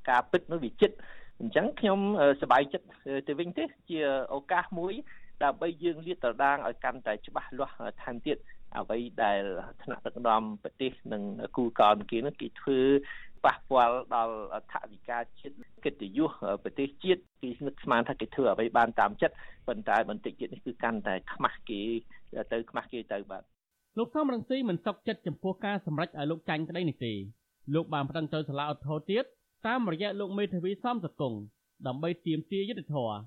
[0.09, 0.95] ការពិតនោះវាចិត្ត
[1.39, 1.99] អញ្ចឹងខ្ញុំ
[2.41, 2.87] សប្បាយចិត្ត
[3.27, 3.99] ទៅវិញទេជា
[4.35, 4.93] ឱកាសមួយ
[5.43, 8.37] ដើម្បីយើងលាតត្រដាងឲ្យកាន់តែច្បាស់លាស់ថែមទៀត
[8.75, 9.43] អ្វីដែល
[9.83, 11.23] ថ្នាក់ដឹកនាំប្រទេសនិង
[11.57, 12.79] គូកោនគេនោះគេធ្វើ
[13.45, 14.35] ប៉ះពាល់ដល់
[14.71, 15.55] ថវិកាជាតិ
[15.85, 16.31] កិត្តិយស
[16.63, 19.35] ប្រទេសជាតិគេនឹកស្មានថាគេធ្វើអ្វីបានតាមចិត្ត
[19.67, 21.81] ប៉ុន្តែបន្តិចទៀតនេះគឺកាន់តែខ្មាស់គេ
[22.51, 23.43] ទៅខ្មាស់គេទៅបាទ
[23.97, 27.13] លោកសំរងស៊ីមិនសុខចិត្តចំពោះការសម្រេចឲ្យលោកចាញ់ក្តីនេះទេ
[27.75, 29.23] លោកបានប្តឹងទៅសាលាឧទ្ធរទៀត
[29.67, 31.33] តាមរយៈលោកមេធាវីសំសកុង
[31.87, 33.17] ដើម្បីទាមទារយុត្តិធម៌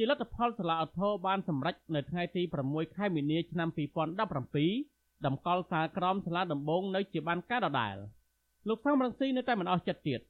[0.00, 7.96] ជាលទ្ធផលសាលាឧទ្ធរបានសម្រេចនៅថ្ងៃទី6ខែមីនាឆ្នាំ2017តម្កល់សាលក្រមសាលាដំបងនៅជាបានការដដែល
[8.68, 10.20] លោកសំរងស៊ីនៅតែមិនអស់ចិត្តទៀត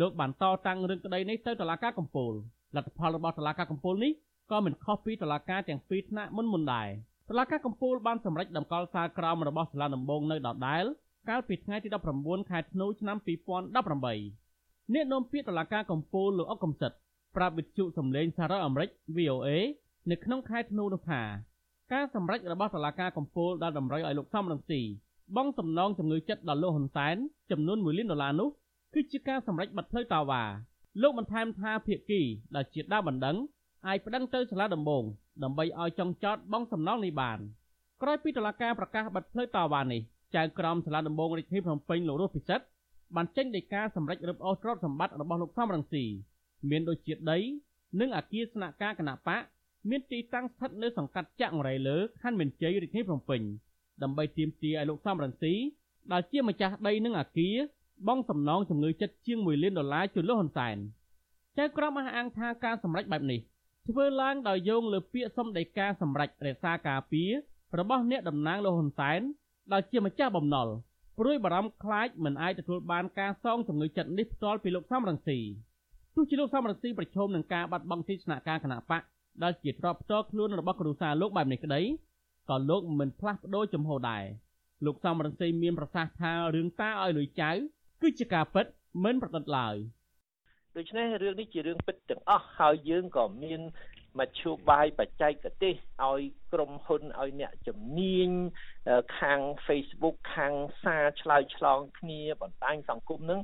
[0.00, 2.32] លោកបានតតាំងរឿងក្តីនេះទៅតុលាការកំពូល
[2.76, 4.12] លទ្ធផលរបស់តុលាការកំពូលនេះ
[4.50, 6.88] ក៏មិនខុសពីតុលាការទាំងពីរថ្នាក់មុនមុនដែរ
[7.28, 10.84] តុលាការកំពូលបានសម្រេចតម្កល់សាលក្រមរបស់សាលាដំបងនៅដដែល
[11.28, 11.88] កាលពីថ្ងៃទី
[12.20, 13.74] 19ខែធ្នូឆ្នាំ2018
[14.94, 16.92] អ្នកនាំពាក្យតុលាការកំពូលលោកអុកកំសិត
[17.38, 19.48] ប្រាប់វិទ្យុសំឡេងសារ៉ាអាមេរិក VOA
[20.10, 21.22] នៅក្នុងខែធ្នូនោះថា
[21.92, 24.80] ការសម្រេចរបស់តុលាការកំពូលដែលតម្រូវឲ្យលោកសំរងស៊ី
[25.36, 27.16] បង់សំណងជំងឺចិត្តដល់លោកហ៊ុនសែន
[27.50, 28.48] ចំនួន1លានដុល្លារនោះ
[28.94, 30.42] គឺជាការសម្រេចបិទផ្លូវតាវ៉ា
[31.02, 32.20] លោកបន្ថែមថាភាគី
[32.54, 33.36] ដែលជាដើមបណ្ដឹង
[33.86, 35.04] អាចប្តឹងទៅសាលាដំបង
[35.42, 37.38] ដើម្បីឲ្យចង់ចោតបង់សំណងនេះបាន
[38.02, 40.00] ក្រោយពីតុលាការប្រកាសបិទផ្លូវតាវ៉ានេះ
[40.36, 42.64] ចៅក្រមសាលាដំបងរាជធានីភ្នំពេញលោករស់ពិសិដ្ឋ
[43.16, 46.06] បានចេញដីកាសម្រេចរឹបអូសទ្រព្យសម្បត្តិរបស់លោកសំរងស៊ី
[46.70, 47.38] មានដូចជាដី
[48.00, 49.42] និងអគារស្នាក់ការគណៈបក
[49.90, 53.40] មានទីតាំងស្ថិតនៅសង្កាត់ចាក់ងរៃលើខណ្ឌមានជ័យរាជធានីភ្នំពេញ
[54.02, 55.54] ដើម្បីទាមទារឲ្យលោកសំរងស៊ី
[56.12, 57.56] ដែលជាម្ចាស់ដីនិងអគារ
[58.06, 60.76] បង់សំណងជំងឺចិត្តជាង1លានដុល្លារជូនលោកហ៊ុនសែន
[61.58, 63.40] ចៅក្រមអះអាងថាការសម្រេចបែបនេះ
[63.88, 67.30] ធ្វើឡើងដោយយោងលើពាក្យសុំដីកាសម្រេចរក្សាការពារ
[67.78, 69.20] របស់អ្នកតំណាងលោកហ៊ុនសែន
[69.72, 70.68] ដែលជាម្ចាស់បំណុល
[71.18, 75.38] ព្រួយបារម្ភខ្លាចមិនអាចទទួលបានការសងជំងឺចិត្តនេះផ្ទាល់ពីលោកសំរងស៊ី
[76.20, 79.02] ទោះជាលោកសំរងស៊ីប្រឈមនឹងការបាត់បង់ទីស្នាក់ការគណៈបក
[79.42, 81.80] ដែលជាទ្រព្យផ្ទាល់ខ្លួនរបស់គ្រួសារលោកបែបនេះក្តី
[82.50, 84.24] ក៏លោកមិនផ្លាស់ប្ដូរចំហដែរ
[84.86, 87.50] លោកសំរងស៊ីមានប្រសាសន៍ថារឿងតាឲ្យលុយចៅ
[88.02, 88.66] គឺជាការពិត
[89.04, 89.76] មិនប្រឌិតឡើយ
[90.76, 93.60] ដូច្នេះរឿងនេះជារឿងពិតទាំងអស់ហើយយើងក៏មាន
[94.18, 96.20] មធ្យោបាយបច្ចេកទេសឲ្យ
[96.52, 98.28] ក្រុមហ៊ុនឲ្យអ្នកជំនាញ
[99.18, 103.40] ខាង Facebook ខាងសារឆ្លើយឆ្លងគ្នាបណ្ដាញសង្គមនឹង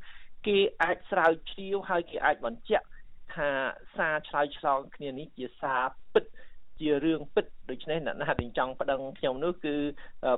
[0.46, 2.86] គេអាចស្រាវជ្រាវហើយគេអាចបញ្ជាក់
[3.34, 3.50] ថា
[3.96, 5.82] សារឆ្លើយឆ្លងគ្នានេះជាសារ
[6.14, 6.24] ពិត
[6.80, 9.76] ជារឿងពិតដូច្នេះអ្នកណាដែលចង់ប្តឹងខ្ញុំនោះគឺ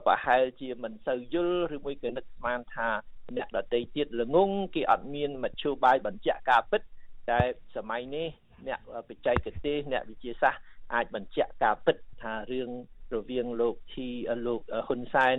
[0.06, 2.88] ប្រហែលជាមិនសូវយល់ឬមួយក៏នឹកស្មានថា
[3.36, 6.82] អ្នកដតីទៀតល្ងងគេអត់មានមធ្យោបាយបញ្ជាក់ការពិត
[7.30, 7.40] តែ
[7.76, 8.28] សម័យនេះ
[8.66, 10.62] អ្នកបច្ចេកទេសអ្នកវិទ្យាសាស្ត្រ
[10.94, 12.70] អាចបញ្ជាក់ការពិតថារឿង
[13.14, 14.08] រវាងលោកធី
[14.46, 15.36] លោកហ៊ុនសែន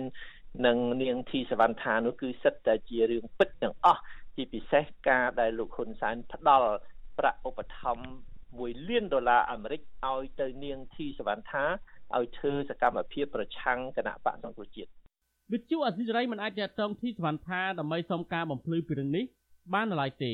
[0.66, 4.02] និងនាងធីសវណ្ណថានោះគឺសិតតែជារឿងពិតទាំងអស់
[4.38, 6.70] ជាពិសេសការដែលលោកហ៊ុនសែនផ្ដល់
[7.18, 11.64] ប្រាក់ឧបត្ថម្ភ1លានដុល្លារអាមេរិកឲ្យទៅនាងធីសវណ្ណថា
[12.16, 14.90] ឲ្យធ្វើសកម្មភាពប្រឆាំងគណៈបកសង្គ្រោះជាតិ
[15.52, 19.24] វិទ្យុអសីសេរីមិនអាចតតងធីសវណ្ណថាដើម្បីសុំការបំភ្លឺពីរឿងនេះ
[19.74, 20.32] បាននៅឡើយទេ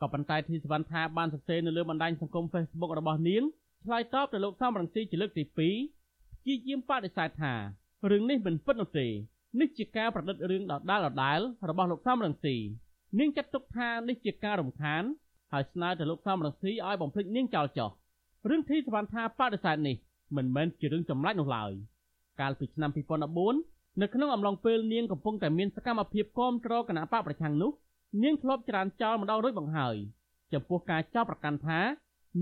[0.00, 3.42] ក៏ប៉ុន្តែធីសវណ្ណថាបានសរសេរនៅលើបណ្ដាញសង្គម Facebook របស់នាង
[3.84, 7.54] ឆ្លើយតបទៅលោកសំរងស៊ីជាលើកទី2ព្យាយាមបដិសេធថា
[8.10, 9.06] រឿងនេះមិនពិតនោះទេ
[9.60, 12.56] នេះជាការប្រឌិតរឿងដដាលដដាលរបស់លោកសំរងស៊ី
[13.18, 15.02] នាងចាត់ទុកថានេះជាការរំខាន
[15.52, 17.90] ហើយស្នើទៅលោកសំរងស៊ីឲ្យបំភ្លេចនាងចោលចោល
[18.50, 19.96] រឿងធីសវណ្ណថាបដិសេធនេះ
[20.36, 21.72] មិនមែនជារឿងចម្លែកនោះឡើយ
[22.40, 22.90] កាលពីឆ្នាំ
[23.46, 27.72] 2014នៅក្នុងអំឡុងពេលនាងកំពុងតែមានសកម្មភាពគាំទ្រគណៈបកប្រឆាំងនោះ
[28.22, 29.96] នាងធ្លាប់ច្រានចោលម្ដងរួចបង្ហើយ
[30.52, 31.80] ចំពោះការចោទប្រកាន់ថា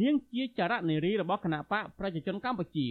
[0.01, 2.89] នាងជាចរនារីរបស់គណៈបកប្រជាជនកម្ពុជា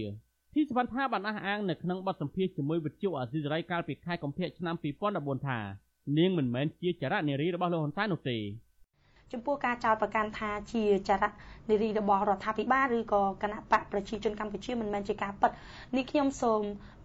[0.53, 4.75] ទីសវណ្ណថាបានអះអាងនៅក្នុងបទសម្ភាសន៍ជាមួយវិទ្យុអាស៊ីសេរីកាលពីខែកុម្ភៈឆ្នាំ
[5.11, 5.59] 2014ថា
[6.17, 8.37] នាងមិនមែនជាចរនារីរបស់លោកហ៊ុនសែននោះទេ
[9.33, 11.23] ចំពោះការចោទប្រកាន់ថាជាចរ
[11.69, 15.51] នារីរបស់រដ្ឋាភិបាលឬក៏គណៈបកប្រជាជនកម្ពុជាមិនមែនជាការពិត
[15.95, 16.61] នេះខ្ញុំសូម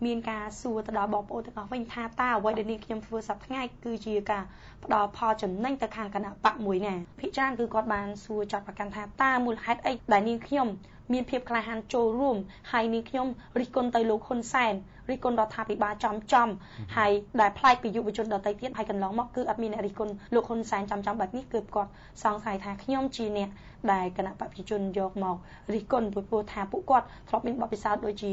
[0.06, 4.44] មានការសួរទៅដល់បងប្អូនទាំងអស់វិញថាតើអ្វីដែលនាងខ្ញុំធ្វើសប្តាហ៍ថ្ងៃគឺជាការ
[4.84, 10.68] ផ្ដល់ផលចំណេញទៅខាងគណៈបកមួយណាភិជាគឺគាត់បានសួរចាត់ប្រកាន់ថាតើមូលហេតុអីដែលនាងខ្ញុំ
[11.12, 12.36] មានភាពក្លាហានចូលរួម
[12.72, 13.26] ហើយនាងខ្ញុំ
[13.60, 14.74] រិះគន់ទៅលោកហ៊ុនសែន
[15.10, 16.48] រិះគន់រដ្ឋាភិបាលចំចំ
[16.96, 21.90] ហើយដែលប្លែកពីយុវជនដទៃទៀតហើយកន្លងមកគឺអត់មានអ្នករិះគន់លោកហ៊ុនសែនចំចំបែបនេះគឺគាត់
[22.22, 23.48] សង្ស័យថាខ្ញុំជាអ្នក
[23.92, 25.36] ដែលគណៈបព្វជិជនយកមក
[25.74, 28.32] រិះគន់ព្រោះថាពួកគាត់ធ្លាប់មានបទពិសោធន៍ដូចជា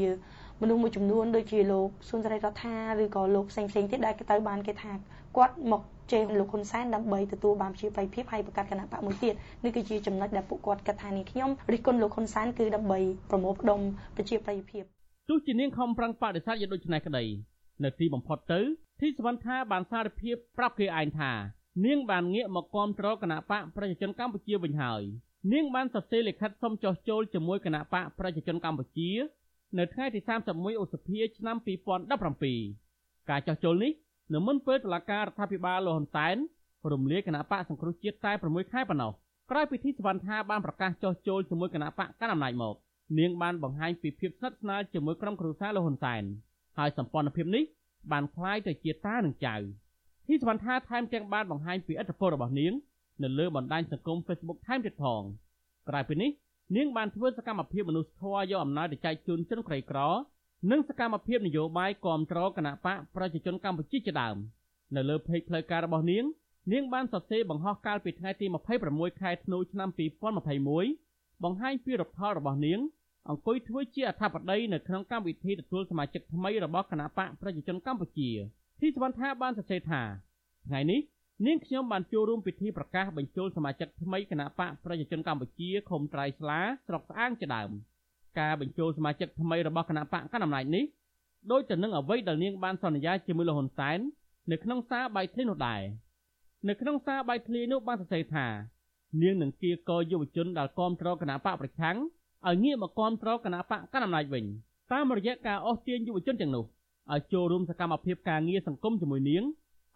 [0.62, 4.92] មនុស្សមួយចំនួនដូចជាលោកស៊ុនសេរីរដ្ឋាឬក៏លោកផ្សេងផ្សេងទៀតដែលទៅបានគេថា
[5.36, 5.82] គាត់មក
[6.12, 9.34] ជេរលោកហ៊ុនសែនដើម្បីទទួលបានជាបៃភាពហើយបង្កើតគណៈបកមួយទៀត
[9.64, 13.00] នេះគឺជាចំណុចដែលពួកគាត់គិតថានេះខ្ញុំរិះគន់លោកហ៊ុនសែនគឺដើម្បី
[13.30, 13.80] ប្រមូលផ្ដុំ
[14.16, 14.84] ប្រជាប្រិយភាព
[15.28, 17.24] ទោះជានាងខំប្រឹងបដិសេធយ៉ាងដូចនេះក្តី
[17.84, 18.60] នៅទីបំផុតទៅ
[19.00, 21.32] ធីសវណ្ណថាបានសារភាពប្រាប់គេឯងថា
[21.86, 25.02] នាងបានងាកមកគាំទ្រគណៈបកប្រជាជនកម្ពុជាវិញហើយ
[25.52, 29.10] នាងបានសរសេរលិខិតសុំចុះចូលជាមួយគណៈបកប្រជាជនកម្ពុជា
[29.78, 31.56] នៅថ្ងៃទី31ឧសភាឆ្នាំ
[32.22, 33.92] 2017ការចោះចូលនេះ
[34.33, 36.35] នៅមុនពេលតុលាការរដ្ឋាភិបាលលោកហ៊ុនសែន
[36.91, 39.11] រំលាយគណៈបកសង្គ្រោះជាតិតែ6ខែប៉ុណ្ណោះ
[39.51, 42.75] ក្រោយពីទីសវណ្ណថាបានប្រកាសចោះចូលជាមួយគណៈបកកណ្ដាលអំណាចមក
[43.19, 46.23] នាងបានបង្ហាញពីភាពស្និទ្ធស្នាលជាមួយក្រុមគ្រួសារលោកហ៊ុនសែន
[46.77, 47.63] ហើយសម្ព័ន្ធភាពនេះ
[48.11, 49.55] បានคล้ายទៅជាតានិងចៅ
[50.27, 52.73] ទីសវណ្ណថាថែមទាំងបានបង្ហាញពីឥទ្ធិពលរបស់នាង
[53.23, 55.21] នៅលើបណ្ដាញសង្គម Facebook ថែមទៀតផង
[55.89, 56.31] ក្រៅពីនេះ
[56.75, 59.99] នាងបានធ្វើសកម្មភាពមនុស្សធម៌យកអំណោយទៅចែកជូនជនក្រីក្រ
[60.71, 64.37] និងសកម្មភាពនយោបាយគ្រប់គ្រងគណៈបកប្រជាជនកម្ពុជាជាដើម
[64.95, 66.23] នៅលើเพจផ្លូវការរបស់នាង
[66.73, 68.45] នាងបានសរសេរបង្ហោះកាលពីថ្ងៃទី
[68.83, 69.89] 26ខែធ្នូឆ្នាំ
[70.65, 72.79] 2021បង្ហាញពីរដ្ឋផលរបស់នាង
[73.29, 78.29] អង្គុយធ្វើជាអធិបតីនៅក្នុងកម្មវិធីទទួលសមាជិកថ្មីរបស់គណៈបកប្រជាជនកម្ពុជា
[78.81, 80.01] ទីសវណ្ណថាបានសរសេរថា
[80.67, 81.01] ថ្ងៃនេះ
[81.45, 87.71] នាងខ្ញុំបានចូលរួមពិធីប្រកាសបញ្ចូលសមាជិកថ្មីគណៈបកប្រជាជនកម្ពុជាខុំត្រៃស្លាស្រុកស្អាងជាដើម
[88.38, 90.84] ការបញ្ចូលសមាជិកថ្មីរបស់គណៈបកកណ្ដាលអំណាចនេះ
[91.50, 93.98] ដោយទៅនឹងអ្វីដែលនាងបានសន្យាជាមួយលោកហ៊ុនសែន
[94.50, 95.82] នៅក្នុងសារបាយធ្លីនោះដែរ
[96.68, 98.46] នៅក្នុងសារបាយធ្លីនោះបានសរសេរថា
[99.22, 101.96] នាងនឹងគៀកយុវជនដែលគាំទ្រគណៈបកប្រឆាំង
[102.48, 104.44] ឲ្យងាកមកគាំទ្រគណៈបកកណ្ដាលអំណាចវិញ
[104.92, 106.64] តាមរយៈការអស់ទាញយុវជនទាំងនោះ
[107.12, 109.44] ឲ្យចូលរួមសកម្មភាពការងារសង្គមជាមួយនាង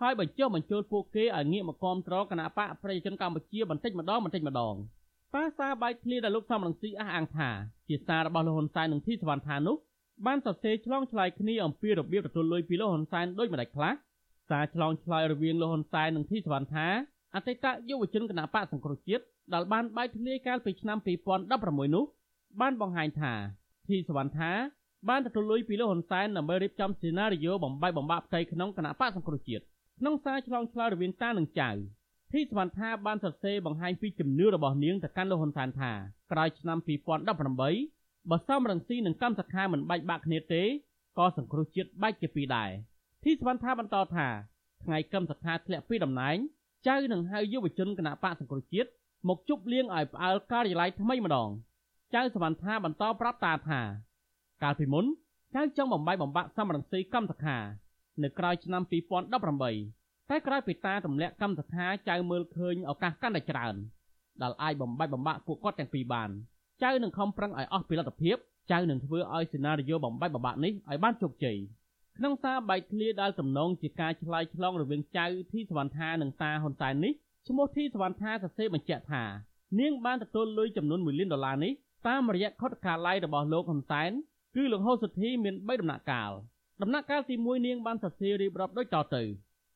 [0.01, 4.75] ហើយបញ្ចុះបញ្ចូលពួកគេឲ្យងាកមកគាំទ្រគណៈបកប្រជាជនកម្ពុជាបន្តិចម្ដងបន្តិចម្ដង
[5.37, 7.51] តើសារបាយធ្លាដែលលោកសំរងស៊ីអះអាងថា
[7.89, 9.77] ជាសាររបស់លោកហ៊ុនសែននិងធីសវណ្ណថានោះ
[10.27, 13.93] បានសរសេរឆ្លងឆ្លើយគ្នាអំពីរបៀបទទួលលុយពីលោកហ៊ុនសែនដូចម្ដេចខ្លះ
[14.49, 16.87] សារឆ្លងឆ្លើយរវាងលោកហ៊ុនសែននិងធីសវណ្ណថា
[17.35, 19.25] អតីតយុវជនគណៈបកសង្គ្រោះជាតិ
[19.55, 20.99] ដែលបានបាយធ្លាយកាលពីឆ្នាំ
[21.47, 22.05] 2016នោះ
[22.61, 23.33] បានបង្ហាញថា
[23.89, 24.53] ធីសវណ្ណថា
[25.09, 29.63] បានទទួលលុយពីលោកហ៊ុនសែនដើម្បីរៀបចំសេណារីយ៉ូបំបីបំបាក់ផ្ទៃក្នុងគណៈបកសង្គ្រោះជាតិ
[29.99, 31.71] ក្នុងសារឆ្លងឆ្លើយរវាងតានិងចៅ
[32.35, 35.93] ធីសវណ្ណថាបានសរសេរបង្ហាញពីជំនឿរបស់នាងទៅកាន់លោកហ៊ុនសែនថា
[36.33, 36.79] ក្រោយឆ្នាំ
[37.55, 40.63] 2018បើសំរងស៊ីនិងកម្មសខាមិនបាច់បាក់គ្នាទេ
[41.19, 42.71] ក៏សង្គ្រោះជាតិបែកជាពីរដែរ
[43.25, 44.27] ធីសវណ្ណថាបន្តថា
[44.85, 46.37] ថ្ងៃកម្មសខាធ្លាក់ពីតំណែង
[46.87, 48.89] ចៅនឹងហៅយុវជនគណៈបកសង្គ្រោះជាតិ
[49.29, 51.49] មកជប់លៀងឲ្យផ្អើលការិយាល័យថ្មីម្ដង
[52.15, 53.81] ចៅសវណ្ណថាបន្តប្រាប់តាថា
[54.63, 55.05] កាលពីមុន
[55.55, 57.59] ចៅចង់បំបីបំបាក់សំរងស៊ីកម្មសខា
[58.23, 63.75] នៅក្រោយឆ្នាំ2018 តែក្រោយពីតាទម្លាក់កម្មសខាចៅមើលឃើញឱកាសកាន់តែច្រើន
[64.43, 66.31] ដែលអាចបំបាច់បំបាក់ពួកគាត់ទាំងពីរបាន
[66.83, 68.37] ចៅនឹងខំប្រឹងឲ្យអស់ពីលទ្ធភាព
[68.73, 71.57] ចៅនឹងធ្វើឲ្យសេណារីយ៉ូបំបាច់បំបាក់នេះឲ្យបានជោគជ័យ
[72.19, 77.13] ក្នុងសារបែកធ្លាដែលទំនងជាការឆ្លើយឆ្លងរវាងចៅធីសវណ្ណថានិងតាហ៊ុនសែននេះ
[77.49, 79.25] ឈ្មោះធីសវណ្ណថាសរសេរបញ្ជាក់ថា
[79.81, 81.73] នាងបានទទួលលុយចំនួន1លានដុល្លារនេះ
[82.09, 84.11] តាមរយៈខុទ្ទកាល័យរបស់លោកហ៊ុនសែន
[84.57, 86.33] គឺលោកហូសុធីមាន3ដំណាក់កាល
[86.83, 89.23] ដំណាក់កាលទី1នាងបានសរសេររៀបរាប់ដូចតទៅ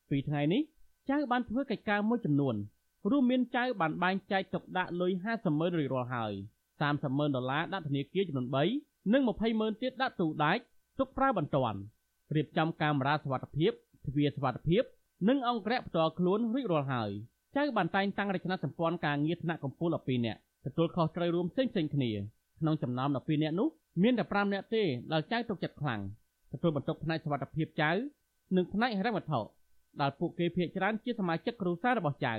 [0.09, 0.61] ពីថ្ងៃនេះ
[1.09, 2.55] ចៅបានធ្វើកិច្ចការមួយចំនួន
[3.09, 6.33] រួមមានចៅបានបែងចែកទុកដាក់លុយ50ម៉ឺនរួចរាល់ហើយ
[6.75, 8.47] 30ម៉ឺនដុល្លារដាក់ធនាគារចំនួន
[8.79, 10.61] 3និង20ម៉ឺនទៀតដាក់ទូដាច់
[10.99, 11.79] ទុកប្រើបន្ទាន់
[12.35, 13.71] រៀបចំកាមេរ៉ាសុវត្ថិភាព
[14.05, 14.83] ទ្វារសុវត្ថិភាព
[15.29, 17.11] និងអង្គរៈផ្ទាល់ខ្លួនរួចរាល់ហើយ
[17.55, 22.11] ចៅបានតែងតាំងរចនាសម្ព័ន្ធការងារថ្នាក់កម្ពុជា12នាក់ទទួលខុសត្រូវរួមផ្សេងៗគ្នា
[22.59, 23.67] ក្នុងចំណោម12នាក់នោះ
[24.03, 26.01] មានតែ5នាក់ទេដែលចៅទុកចិត្តខ្លាំង
[26.51, 27.91] ទទួលបន្ទុកផ្នែកសុវត្ថិភាពចៅ
[28.55, 29.39] និងផ្នែកហិរញ្ញវត្ថុ
[30.01, 32.35] ដែលពួកគេភាគច្រើនជាសមាជិកគ្រួសាររបស់ចៅ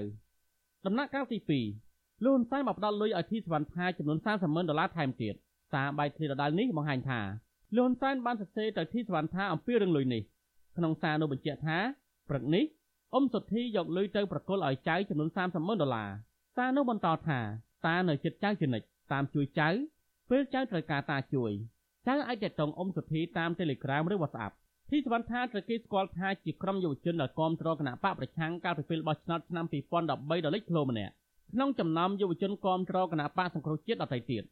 [0.86, 1.38] ដំណាក់កាលទី
[1.82, 5.34] 2លោកហ៊ុនសែនបានផ្ដល់លុយឲ្យធីសវណ្ណថាចំនួន30ម៉ឺនដុល្លារថែមទៀត
[5.72, 7.20] សារបាយធ្លាដដែលនេះបង្ហាញថា
[7.76, 10.22] លោកហ៊ុនសែនបានសរសេរទៅធីសវណ្ណថាអំពីរឿងលុយនេះ
[10.76, 11.78] ក្នុងសារនោះបញ្ជាក់ថា
[12.28, 12.64] ព្រឹកនេះ
[13.14, 16.10] អ៊ំសុធីយកលុយទៅប្រគល់ឲ្យចៅចំនួន30ម៉ឺនដុល្លារ
[16.56, 17.38] សារនោះបន្តថា
[17.86, 19.68] តានៅចិត្តចៅជានិច្ចតាមជួយចៅ
[20.30, 21.52] ពេលចៅត្រូវការតាជួយ
[22.06, 24.52] ចៅអាចតតងអ៊ំសុធីតាម Telegram ឬ WhatsApp
[24.92, 31.12] ទីសវណ្ណថាត្រូវគេស្គាល់ថាជាក្រុមយុវជនដែលគាំទ្រគណៈបកប្រឆាំងកាលពីពេលបោះឆ្នោតឆ្នាំ2013ដ៏លេចធ្លោម្នាក់
[31.52, 34.42] ក្នុងចំណោមយុវជនគាំទ្រគណៈបកសង្គ្រោះជាតិដទៃទៀត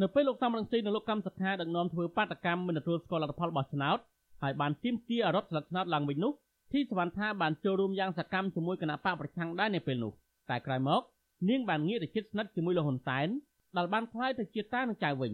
[0.00, 3.98] នៅពេលលោកសំរងស៊ីនិងលោកកម្មសខាដឹកនាំធ្វើបាតកម្មមិនទទួលស្គាល់លទ្ធផលបោះឆ្នោត
[4.42, 6.32] ហើយបានទាមទារឲ្យរដ្ឋស្លឹកឆ្នោតឡើងវិញនោះ
[6.72, 10.12] ទីសវណ្ណថាបានចូលរួមយ៉ាងសកម្មជាមួយគណៈបកប្រឆាំងដែរនៅពេលនោះ
[10.50, 11.02] តែក្រោយមក
[11.48, 13.28] នាងបានងាកទៅជិតស្និទ្ធជាមួយលោកហ៊ុនសែន
[13.76, 15.32] ដែលបានក្លាយទៅជាតានឹងចៅវិញ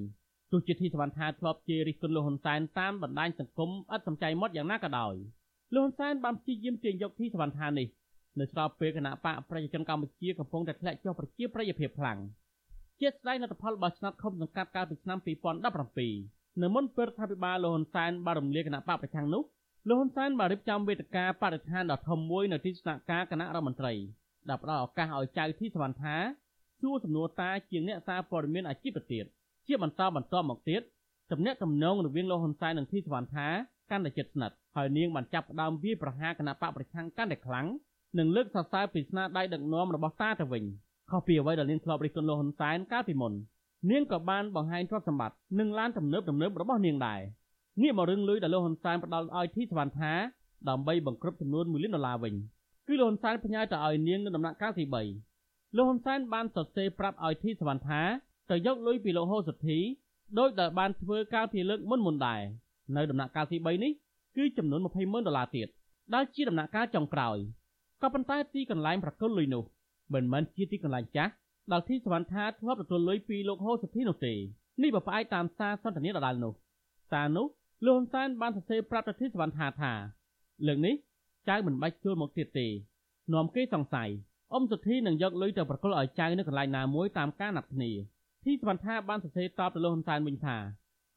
[0.53, 5.15] ទោះជាធីសវណ្ណថាធ្លាប់ជារិះគន់លោកហ៊ុនសែនតាមបណ្ដាញសង្គមឥតសំចៃមាត់យ៉ាងណាក៏ដោយ
[5.75, 7.89] លោកហ៊ុនសែនបានព្យាយាមទាញយកធីសវណ្ណថានេះ
[8.41, 12.19] នៅស្របពេលគណៈបកប្រជាជនកម្ពុជាកំពុងតែធ្លាក់ចុះប្រជាប្រិយភាពខ្លាំង
[13.01, 15.19] ជាស្ដែងលទ្ធផលរបស់ឆ្នាំខុំសង្កាត់កាលពីឆ្នាំ
[15.85, 19.43] 2017នៅមុនពេលរដ្ឋាភិបាលលោកហ៊ុនសែនបានរំលាយគណៈបកប្រឆាំងនោះ
[19.89, 23.93] លោកហ៊ុនសែនបានរៀបចំវេទិកាបរិស្ថានដ៏ធំមួយនៅទីស្នាក់ការគណៈរដ្ឋមន្ត្រី
[24.49, 26.17] ដែលផ្ដល់ឱកាសឲ្យចៅធីសវណ្ណថា
[26.81, 29.25] សួរសំណួរតាជាងអ្នកសារព័ត៌មានអាជីពទៅទៀត
[29.69, 30.83] ជាបន្តបន្តមកទៀត
[31.33, 33.49] ទំនាក់ទំនងរវាងលោកហ៊ុនសែននិងធីសវណ្ណថា
[33.91, 37.67] កាន់តែជិតស្និទ្ធហើយនាងបានចាប់ផ្ដើមវាយប្រហារគណៈបកប្រឆាំងកាន់តែខ្លាំង
[38.19, 40.65] និងលើកសរសើរពីស្នាដៃដឹកនាំរបស់តាទៅវិញ
[41.11, 43.33] ខុសពីអ្វីដែលនាងធ្លាប់រិះគន់លោកហ៊ុនសែនកាលពីមុន
[43.91, 47.21] នាងក៏បានបង្ហាញទ្រព្យសម្បត្តិនិងឡានទំនើបទំនើបរបស់នាងដែរ
[47.83, 50.13] ងាកមករឿងលុយដែលលោកហ៊ុនសែនផ្ដល់ឲ្យធីសវណ្ណថា
[50.69, 52.35] ដើម្បីបង្ក្រប់ចំនួន1លានដុល្លារវិញ
[52.87, 58.03] គឺលោកហ៊ុនសែនផ្ញើទៅឲ្យនាងនៅដំណាក់កាលទី3លោកហ៊ុនសែនបានសរសេរប្រាប់ឲ្យធីសវណ្ណថា
[58.51, 59.79] ទៅយកលុយពីលោកហូសុធី
[60.39, 62.41] ដោយដែលបានធ្វើកាលពីលើកមុនមុនដែរ
[62.97, 63.93] នៅដំណាក់កាលទី3នេះ
[64.37, 65.69] គឺចំនួន20ម៉ឺនដុល្លារទៀត
[66.15, 67.37] ដែលជាដំណាក់កាលចុងក្រោយ
[68.03, 69.65] ក៏ប៉ុន្តែទីកន្លែងប្រគល់លុយនោះ
[70.15, 71.33] មិនមែនជាទីកន្លែងចាស់
[71.73, 74.35] ដល់ទីសវណ្ណថាធ្លាប់ទទួលលុយពីលោកហូសុធីនោះទេ
[74.83, 76.53] នេះបើផ្អែកតាមសារសន្ទនាដដែលនោះ
[77.11, 77.47] សារនោះ
[77.87, 79.93] លោកហ៊ុនសែនបានសរសេរប្រាប់ទៅទីសវណ្ណថាថា
[80.67, 80.95] លើកនេះ
[81.49, 82.67] ចៅមិនបាច់ជួលមកទៀតទេ
[83.33, 84.11] នាំគេសង្ស័យ
[84.53, 87.91] អ៊ំសុធីនឹងយកលុយទៅប្រគល់ឲ្យចៅនៅកន្លែងណាមួយតាមការណាត់គ្នា
[88.45, 90.57] ទីសវណ្ណថាបានសរសេរតបទៅលោកហ៊ុនសែនវិញថា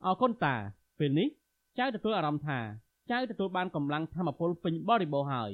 [0.05, 0.55] អរគុណតា
[0.99, 1.27] ពេលនេះ
[1.79, 2.59] ចៅទទួលអារម្មណ៍ថា
[3.11, 5.51] ចៅទទួលបានកម្លាំងធម៌ពលពេញបរិបូរណ៍ហើយ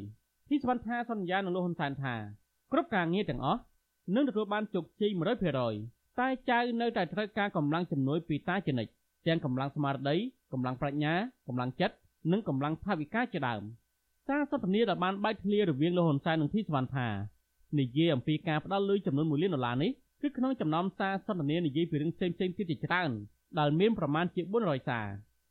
[0.50, 2.16] ទីសវណ្ណថាសន្យានឹងលោកហ៊ុនសែនថា
[2.72, 3.62] គ្រប់ការងារទាំងអស់
[4.16, 5.12] នឹងទទួលបានជោគជ័យ
[5.66, 8.92] 100%តែចៅនៅតែត្រូវការកម្លាំងជំនួយពីតាជានិច្ច
[9.28, 10.16] ទាំងកម្លាំងស្មារតី
[10.54, 11.14] កម្លាំងប្រាជ្ញា
[11.48, 11.96] កម្លាំងចិត្ត
[12.32, 13.62] និងកម្លាំងថវិកាជាដើម
[14.28, 17.08] សារសន្ទនាដែលបានបែកធ្លាយរវាងលោកហ៊ុនសែននិងធីសវណ្ណថា
[17.80, 19.92] និយាយអំពីការផ្ដាល់លុយចំនួន1លានដុល្លារនេះ
[20.22, 23.12] គឺក្នុងចំណោមសារសន្ទនានិយាយពីរឿងផ្សេងៗទៀតជាច្រើន
[23.60, 25.08] ដែលមានប្រមាណជា400សារ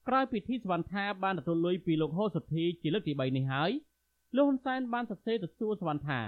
[0.09, 3.71] ក្រោយពីធីសវណ្ណថាបានទទួលលុយពីលោកហូសុធីជាលើកទី3នេះហើយ
[4.37, 6.21] លោកហ៊ុនសែនបានសរសេរទៅសួរសវណ្ណថា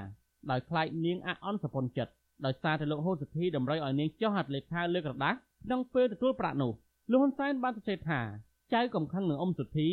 [0.51, 2.13] ដោយខ្លាចនាងអអន់សពុនចិត្ត
[2.45, 6.73] ដោយសារតែលោកហូសុធីតម្រូវឲ្យនាងចុះហត្ថលេខាលើក្រដាសក្នុងពេលទទួលប្រាក់នោះ
[7.11, 8.21] លោកហ៊ុនសែនបានសរសេរថា
[8.75, 9.89] ចៅកំខឹងនឹងអ៊ំសុធី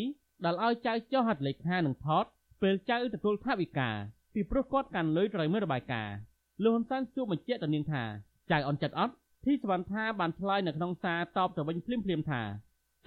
[0.45, 2.25] ដែលឲ្យចៅចុះហត្ថលេខានឹងថត
[2.61, 3.89] ពេលចៅទទួលថវិកា
[4.33, 6.15] ពីព្រោះគាត់កាន់លុយត្រូវមើលរបាយការណ៍
[6.63, 8.03] លោកហ៊ុនសែនសួរបញ្ជាក់ទៅនាងថា
[8.51, 9.13] ចៅអន់ចិត្តអត់
[9.45, 12.41] ធីសវណ្ណថាបានឆ្លើយនៅក្នុងសារតបទៅវិញភ្លាមភ្លាមថា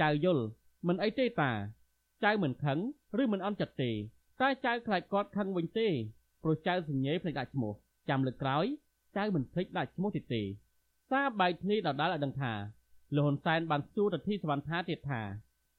[0.01, 0.45] ចៅយល់
[0.87, 1.53] មិនអីទេតា
[2.25, 2.79] ចៅមិនខឹង
[3.23, 3.91] ឬមិនអន់ចិត្តទេ
[4.41, 5.89] តែចៅខ្លាចគាត់ខឹងវិញទេ
[6.43, 7.73] ព្រោះចៅសញ្ញេភ្លេចដាក់ឈ្មោះ
[8.09, 8.65] ចាំលើកក្រោយ
[9.17, 10.43] ចៅមិនភ្លេចដាក់ឈ្មោះទៀតទេ
[11.11, 12.53] សារបែកធ្លាយដដាលឲ្យដឹងថា
[13.17, 15.23] លោកហ៊ុនសែនបានសួរទៅធីសវណ្ណថាទៀតថា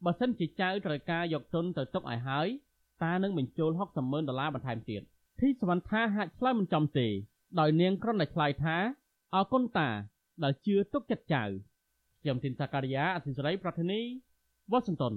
[0.06, 2.48] បើសិនជាចៅត្រូវការយកទុនទៅទុកឲ្យហើយ
[3.04, 5.02] តានឹងបញ្ចូល60ម៉ឺនដុល្លារបន្ថែមទៀត
[5.40, 7.08] ធីសវណ្ណថាហាក់ឆ្លើយមិនចំទេ
[7.60, 8.78] ដោយនាងគ្រាន់តែឆ្លើយថា
[9.34, 9.90] អរគុណតា
[10.44, 11.44] ដែលជឿទុកចិត្តចៅ
[12.22, 14.02] ខ្ញុំទីនសាការីយ៉ាអសិសរីប្រធានី
[14.72, 15.14] វ៉ាស៊ីនតោន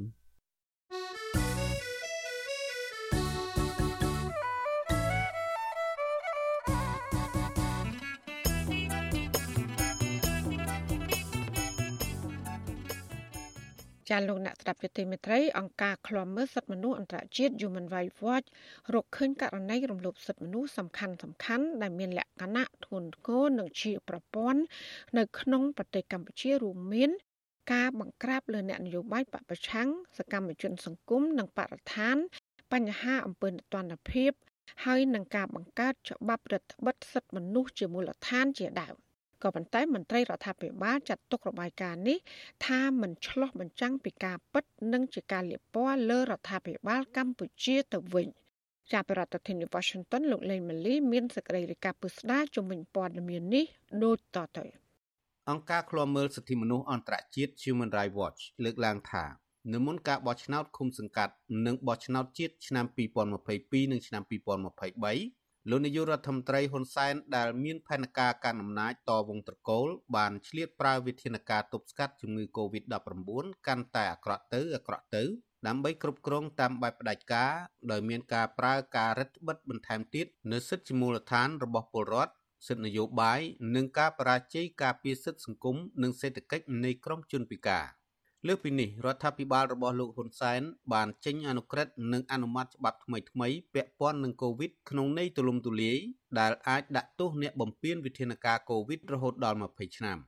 [14.13, 18.49] ចាលោកអ្នកស្ដាប់យុតិមេត្រីអង្គការឃ្លាំមើលសិទ្ធិមនុស្សអន្តរជាតិ Human Rights Watch
[18.95, 24.61] រកឃើញករណីរំលោភសិទ្ធិមនុស្សសំខាន់សំខាន់ដែលមានលក្ខណៈធ្ងន់ធ្ងរនិងជាប្រព័ន្ធ
[25.19, 27.11] នៅក្នុងប្រទេសកម្ពុជារួមមាន
[27.73, 29.89] ការបង្ក្រាបលើអ្នកនយោបាយបពប្រឆាំង
[30.19, 32.17] សកម្មជនសង្គមនិងបរិស្ថាន
[32.73, 34.31] បញ្ហាអំពើនិទានភាព
[34.85, 38.97] ហើយនឹងការបង្កើតច្បាប់រដ្ឋបិទសិទ្ធិមនុស្សជាមូលដ្ឋានជាដើម។
[39.43, 42.19] ក៏ប៉ុន្តែមន្ត្រីរដ្ឋាភិបាលចាត់ទុករបាយការណ៍នេះ
[42.67, 48.29] ថាមិនឆ្លោះបញ្ចាំងពីការពិតនិងជាការលាបពណ៌លើរដ្ឋាភិបាលកម្ពុជាទៅវិញ
[48.93, 53.65] ចាប់ពីរដ្ឋធានី Washington លោកលេងម៉ាលីមានសេចក្តីរាយការណ៍ពុស្ដាជំនាញព័ត៌មាននេះ
[54.05, 54.65] ដូចតទៅ
[55.51, 59.25] អង្គការឃ្លាំមើលសិទ្ធិមនុស្សអន្តរជាតិ Human Rights Watch លើកឡើងថា
[59.73, 61.35] នៅមុនការបោះឆ្នោតឃុំសង្កាត់
[61.67, 62.85] និងបោះឆ្នោតជាតិឆ្នាំ
[63.39, 75.25] 2022និងឆ្នាំ2023 លោកនាយករដ្ឋមន្ត្រីហ៊ុនសែនដែលមានផែនការកាន់អំណាចតវងត្រកូល បានឆ្លៀតប្រើវិធានការទប់ស្កាត់ជំងឺ Covid-19 កាន់តែអាក្រក់ទៅអាក្រក់ទៅ
[75.67, 77.53] ដើម្បីគ្រប់គ្រងតាមបែបផ្ដាច់ការ
[77.91, 82.33] ដោយមានការប្រើការរឹតបន្តឹងបន្ថែមទៀតនៅសិទ្ធិជាមូលដ្ឋានរបស់ពលរដ្ឋ
[82.67, 83.41] សិទ្ធិនយោបាយ
[83.77, 87.87] និងការបរាជ័យការពារសិទ្ធិសង្គមនិងសេដ្ឋកិច្ចនៃក្រុមជនពិការ។
[88.47, 90.61] លើសពីនេះរដ្ឋាភិបាលរបស់លោកហ៊ុនសែន
[90.93, 95.99] បានចេញអនុក្រឹត្យនិងអនុម័តច្បាប់ថ្មីៗពាក់ព័ន្ធនឹងកូវីដក្នុងន័យទូលំទូលាយ
[96.39, 100.19] ដែលអាចដាក់ទោសអ្នកបំពានវិធានការកូវីដរហូតដល់20ឆ្នាំ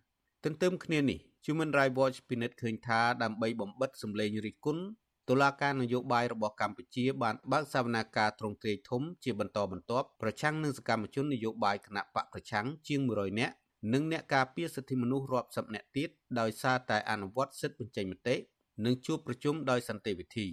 [0.45, 4.83] ទន្ទឹមគ្នានេះ Human Rights Watch ពិនិត្យឃើញថាដើម្បីបំបិតសម្លេងរិះគន់
[5.29, 13.55] តុលាការនយោបាយរបស់កម្ពុជាបានបើកសវនាការទ្រង់ទ្រាយធំជាបន្តបន្ទាប់ប្រឆាំងនឹងសកម្មជននយោបាយគណៈបកប្រឆាំងជាង100នាក់
[13.93, 16.09] និងអ្នកការពារសិទ្ធិមនុស្សរាប់សិបនាក់ទៀត
[16.41, 18.37] ដោយសារតែអនុវត្តសិទ្ធិបញ្ចេញមតិ
[18.85, 20.47] និងជួបប្រជុំដោយសន្តិវិធី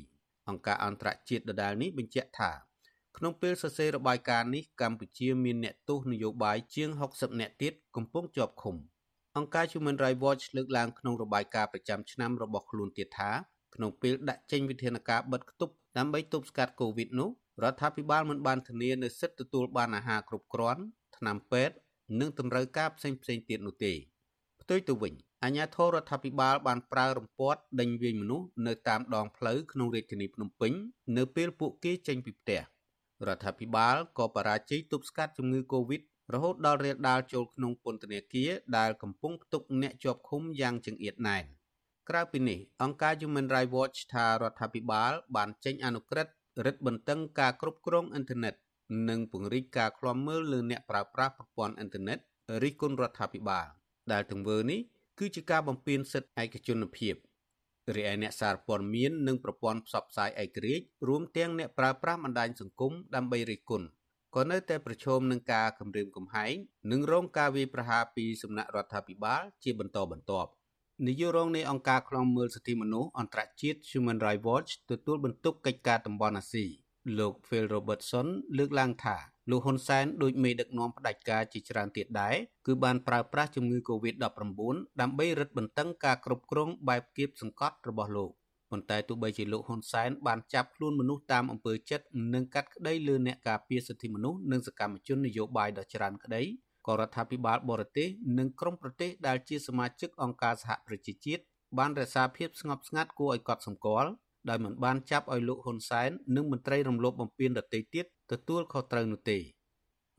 [0.49, 2.51] អង្គការអន្តរជាតិដដែលនេះបញ្ជាក់ថា
[3.17, 8.75] ក្នុងពេលសរសេររបាយការណ៍នេះកម្ពុជាមានអ្នកទោសនយោបាយជាង60នាក់ទៀតកំពុងជាប់ឃុំ
[9.37, 13.31] អង្គការ Human Rights Watch លើកឡើងក្នុងរបាយការណ៍ប្រចាំឆ្នាំរបស់ខ្លួនទៀតថា
[13.75, 17.29] ក្នុងពេលដាក់ចេញវិធានការបិទគប់ដើម្បីទប់ស្កាត់ COVID នោះ
[17.63, 20.81] រដ្ឋាភិបាលមិនបានធានានូវសិទ្ធិទទួលបានអាហារគ្រប់គ្រាន់
[21.17, 21.75] ថ្នាំពេទ្យ
[22.19, 23.93] និងតម្រូវការផ្សេងផ្សេងទៀតនោះទេ
[24.61, 30.71] ផ្ទុយទៅវិញអាជ្ញាធររដ្ឋាភិបាលបានប្រើរំពាត់ដេញវាយមនុស្សនៅតាមដងផ្លូវក្នុងរាជធានីភ្នំពេញ
[31.17, 32.61] នៅពេលពួកគេចេញពីផ្ទះ
[33.27, 36.01] រដ្ឋាភិបាលក៏បរាជ័យទប់ស្កាត់ជំងឺ Covid
[36.33, 41.43] រហូតដល់រាលដាលចូលក្នុងពន្ធនាគារដែលកំពុងផ្ទុកអ្នកជាប់ឃុំយ៉ាងចង្អៀតណែន
[42.09, 46.33] ក្រៅពីនេះអង្គការ Human Rights Watch ថារដ្ឋាភិបាលបានចេញអនុក្រឹត្យ
[46.65, 48.53] រឹតបន្តឹងការគ្រប់គ្រងអ៊ីនធឺណិត
[49.09, 52.19] និងពង្រីកការឃ្លាំមើលលើអ្នកប្រើប្រាស់ប្រព័ន្ធអ៊ីនធឺណិត
[52.63, 53.67] រិះគន់រដ្ឋាភិបាល
[54.11, 54.79] ដែលទង្វើនេះ
[55.19, 57.15] គឺជាការបំពានសិទ្ធិឯកជនភាព
[57.95, 63.87] រីឯអ្នកសារព័ត៌មាននិងប្រព័ន្ធផ្សព្វផ្សាយឯករាជ្យរួមទាំងអ្នកប្រើប្រាស់បណ្ដាញសង្គមដើម្បីរិះគន់
[64.35, 66.53] ក៏នៅតែប្រឈមនឹងការគំរាមកំហែង
[66.91, 70.49] និងរងការវាយប្រហារពីសំណាក់រដ្ឋាភិបាលជាបន្តបន្ទាប់
[71.07, 76.65] នាយករងនៃអង្គការឃ្លាំមើលសិទ្ធិមនុស្សអន្តរជាតិ Human Rights Watch ទទួលបន្ទុកកិច្ចការតំបន់អាស៊ី
[77.19, 78.27] លោក Phil Robertson
[78.57, 79.17] លើកឡើងថា
[79.49, 82.35] លោកហ៊ុនសែនដូចមេដឹកនាំផ្ដាច់ការជាច្រើនទៀតដែរ
[82.65, 84.23] គឺបានប្រើប្រាស់ជំងឺ Covid-19
[85.01, 88.31] ដើម្បីរឹតបន្តឹងការគ្រប់គ្រងបែបគៀបសង្កត់របស់លោក
[88.71, 96.41] ប៉ុន្តែទោះបីជាលោកហ៊ុនសែនបានចាប់ខ្លួនមនុស្សតាមអំពើចិត្តនិងកាត់ក្តីលើអ្នកការពារសិទ្ធិមនុស្សនិងសកម្មជននយោបាយដ៏ច្រើនក្តី
[96.87, 101.43] ក៏រដ្ឋាភិបាលបរទេសនិងក្រុមប្រទេសដែលជាសមាជិកអង្គការសហប្រជាជាតិ
[101.77, 104.09] បានរក្សាភាពស្ងប់ស្ងាត់គួរឲ្យកត់សម្គាល់
[104.49, 109.39] ដោយមិនបានចាប់ឲ្យលោកហ៊ុនសែននិងមន្ត្រីរំលោភបំពានដទៃទៀតទទួលខុសត្រូវនោះទេ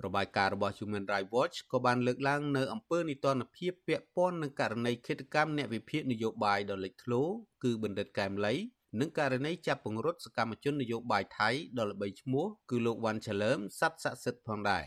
[0.05, 7.23] របាយការណ៍របស់ Human Rights Watch ក៏បានលើកឡើងនៅអំពើនីតិរដ្ឋភាពពាក់ព័ន្ធនឹងករណីឃាតកម្មអ្នកវិភាគនយោបាយដ៏លេចធ្លោ
[7.65, 8.55] គឺបណ្ឌិតកែមលី
[9.01, 14.85] និងករណីចាប់ពង្រត់សកម្មជននយោបាយថៃដ៏ល្បីឈ្មោះគឺលោកវ៉ាន់ឆលើមសັດស័ក្តិសិទ្ធផងដែរ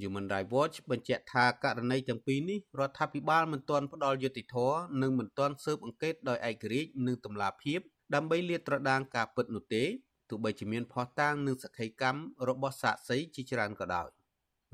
[0.00, 7.80] Human Rights Watch បញ្ជាក់ថាករណីទាំងពីរនេះរដ្ឋាភិបាលមិនទាន់ផ្ដល់យុត្តិធម៌និងមិនទាន់ស៊ើបអង្កេតដោយឯករាជ្យនិងតម្លាភាព
[8.14, 9.84] ដើម្បីលាតត្រដាងការពិតនោះទេ
[10.28, 14.08] ទោះបីជាមានភស្តុតាងនិងសក្ខីកម្មរបស់សាក្សីជាច្រើនក៏ដោយ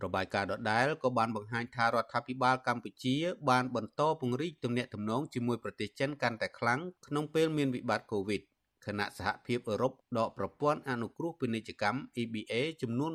[0.05, 3.16] របាយការណ៍ដដែលក៏បានបង្ហាញថារដ្ឋាភិបាលកម្ពុជា
[3.51, 8.41] បានបន្តពង្រីកទំនាក់ទំនងជាមួយប្រទេសចិនកាន់តែខ្លាំងក្នុងពេលមានវិបត្តិ COVID
[8.87, 13.11] ខណៈសហភាពអឺរ៉ុបដកប្រព័ន្ធអនុគ្រោះពាណិជ្ជកម្ម EBA ចំនួន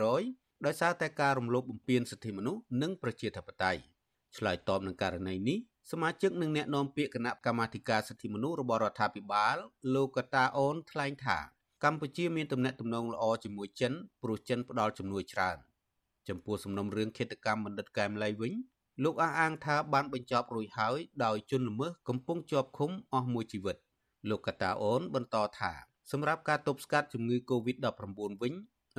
[0.00, 3.80] 20%ដោយសារតែការរំលោភបំពានសិទ្ធិមនុស្សនិងប្រជាធិបតេយ្យ
[4.36, 5.58] ឆ្លើយតបនឹងករណីនេះ
[5.90, 9.56] សមាជិកនិងអ្នកនាំពាក្យគណៈកម្មាធិការសិទ្ធិមនុស្សរបស់រដ្ឋាភិបាល
[9.94, 11.38] លោកកតាអូនថ្លែងថា
[11.84, 15.56] កម្ពុជាមានទំនាក់ទំនងល្អជាមួយចិនព្រោះចិនផ្ដល់ជំនួយច្រើន
[16.28, 18.52] ចំពោះសំណុំរឿងឃាតកម្មបណ្ឌិតកែមលីវិញ
[19.04, 23.76] លោកអះអាងថាបានបញ្ចប់រួចហើយដោយជនល្មើសកំពុងជាប់ឃុំអស់មួយជីវិត
[24.30, 25.72] លោកកតាអូនបន្តថា
[26.10, 28.54] សម្រាប់ការទប់ស្កាត់ជំងឺ Covid-19 វិញ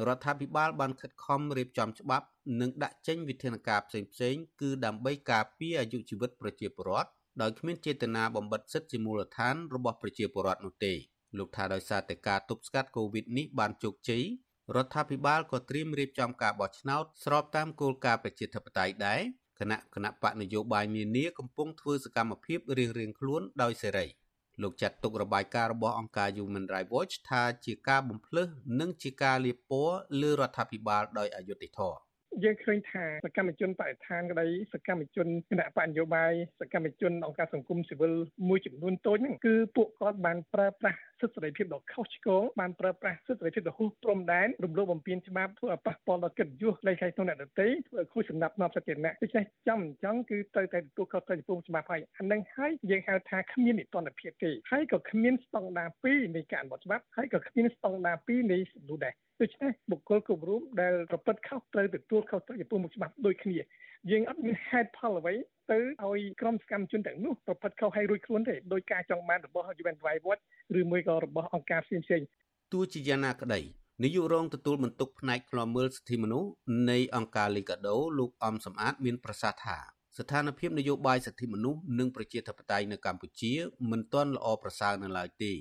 [0.08, 2.26] រដ្ឋាភិបាលបានខិតខំរៀបចំច្បាប់
[2.62, 4.00] និងដាក់ចេញវិធានការផ្សេ
[4.34, 7.10] ងៗគឺដើម្បីការពារអាយុជីវិតប្រជាពលរដ្ឋ
[7.42, 10.94] ដោយគ្មានចេតនាបំបិទសិទ្ធិជាមូលដ្ឋានរបស់ប្រជាពលរដ្ឋនោះទេ
[11.38, 14.24] លោកថាដោយសារតែការទប់ស្កាត់កូវីដនេះបានជោគជ័យ
[14.76, 19.22] រដ្ឋាភិបាលក៏ត្រៀមរៀបចំការបោះឆ្នោតស្របតាមគោលការណ៍ប្រជាធិបតេយ្យដែរ
[19.60, 24.06] គណៈគណៈបកនយោបាយនានាកំពុងធ្វើសកម្មភាពរៀងៗខ្លួនដោយសេរី
[24.62, 28.44] លោកចាត់ទុករបាយការណ៍របស់អង្គការ Human Rights Watch ថាជាការបំភ្លឺ
[28.80, 32.11] និងជាការលាបពណ៌លើរដ្ឋាភិបាលដោយអយុត្តិធម៌
[32.44, 38.14] យើងឃើញថាសកម្មជនបរិស្ថានក្តីសកម្មជនគណៈបញ្ញយោបាយសកម្មជនអង្គការសង្គមស៊ីវិល
[38.50, 63.58] មួយចំនួនតូចហ្នឹងគឺពួកគាត់បានប្រើប្រាស់សិទ្ធិសេរីភាពដ៏ខុសឆ្គងបានប្រើប្រាស់សិទ្ធិសេរីភាពដ៏ហួសព្រំដែនរំលោភបំពានច្បាប់ធ្វើឲ្យប៉ះពាល់ដល់កិត្តិយសលេខក្នុងអ្នកដទៃធ្វើឲ្យខូចសំណាប់នាំសាធារណៈដូច្នេះចំអញ្ចឹងគឺត្រូវតែទទួលខុសត្រូវចំពោះច្បាប់ហើយអានឹងហើយយើងហៅថាគ្មាននិតិរដ្ឋភាពទេហើយក៏គ្មានស្តង់ដារ2នៃការអនុវត្តច្បាប់ហើយក៏គ្មានស្តង់ដារ2នៃសំណួរដែរ ដូច្នេះបុគ្គលគ្រប់រូបដែលប្រព្រឹត្តខុសត្រូវទទួលខុសត្រូវចំពោះមុខច្បាប់ដូចគ្នា
[64.12, 65.34] យើងអត់មានហេតុផលអ្វី
[65.72, 70.42] ទៅឲ្យក្រុមសកម្មជនទាំងនោះប្រព្រឹត្តខុសឲ្យរួចខ្លួនទេដោយការចង់បានរបស់ Human Rights Watch
[70.80, 72.22] ឬមួយក៏របស់អង្គការផ្សេងផ្សេង
[72.74, 73.62] ទោះជាយ៉ាងណាក្តី
[74.04, 76.50] នាយករងទទួលបន្ទុកផ្នែកឃ្លាំមើលសិទ្ធិមនុស្ស
[76.92, 79.78] នៃអង្គការ Liga do លោកអំសំអាត មានប្រសាសន៍ថា
[80.18, 83.54] ស្ថានភាពនយោបាយសិទ្ធិមនុស្សនិងប្រជាធិបតេយ្យនៅកម្ពុជា
[83.92, 85.52] មិនទាន់ល្អប្រសើរនៅឡើយទេ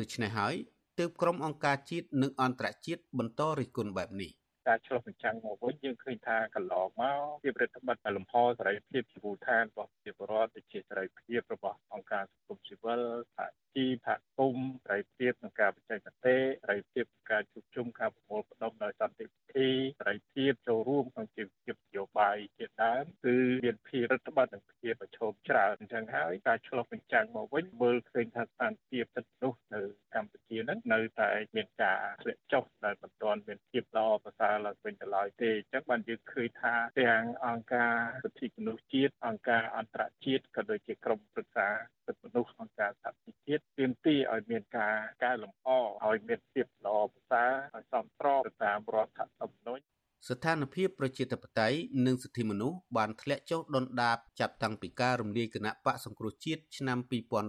[0.00, 0.54] ដូច្នេះហើយ
[1.00, 4.30] ទើបក្រុមអង្គការជាតិនិងអន្តរជាតិបន្តរិះគន់បែបនេះ
[4.68, 13.00] ការឆ្លុះបញ្ចាំងមកវិញយើងឃើញថាកន្លងមកភាពរដ្ឋបတ်លំហសេរីភាពជីវូឋានរបស់ប្រជាពលរដ្ឋជាសេរីភាពរបស់អង្គការសង្គមស៊ីវិល
[13.36, 16.36] សហជីពសហគមន៍សេរីភាពក្នុងការបញ្ចេញមតិសេ
[16.70, 29.82] រីភាពក្នុងការជួបជុំការប្រមូលផ្ដុំដោយសន្តិវិធីសេរីភាពចូលរួមក្នុងជីវភាពនយោបាយជាដើមគឺមានភាពរដ្ឋបတ်និងភាពប្រឈមច្រើនអញ្ចឹងហើយការឆ្លុះបញ្ចាំងមកវិញមើលឃើញថាស្ថានភាពសិទ្ធិមនុស្សនៅ
[30.14, 37.94] កម្ពុជានឹងនៅតែមានការធ្លាក់ចុះដែលមិនទាន់មានភាពល្អប្រសើរឡើងវិញទៅឡើយទេអញ្ចឹងបានយើងឃើញថាទាំងអង្គការ
[38.24, 41.68] សិទ្ធិមនុស្សជាតិអង្គការអន្តរជាតិក៏ដូចជាក្រុមប្រឹក្សា
[42.06, 45.68] សិទ្ធិមនុស្សអង្គការសហជីវជាតិទាមទារឲ្យមានការកែលម្អ
[46.06, 49.82] ឲ្យមានភាពល្អប្រសើរឲ្យសមស្របទៅតាមរដ្ឋធម្មនុញ្ញ
[50.28, 56.98] ស្ថានភាពប្រជាធិបតេយ្យនិងសិទ្ធិមនុស្សបានធ្លាក់ចុះដុនដាបចាប់តាំងពីការរំលាយគណៈបកសង្គ្រោះជាតិឆ្នាំ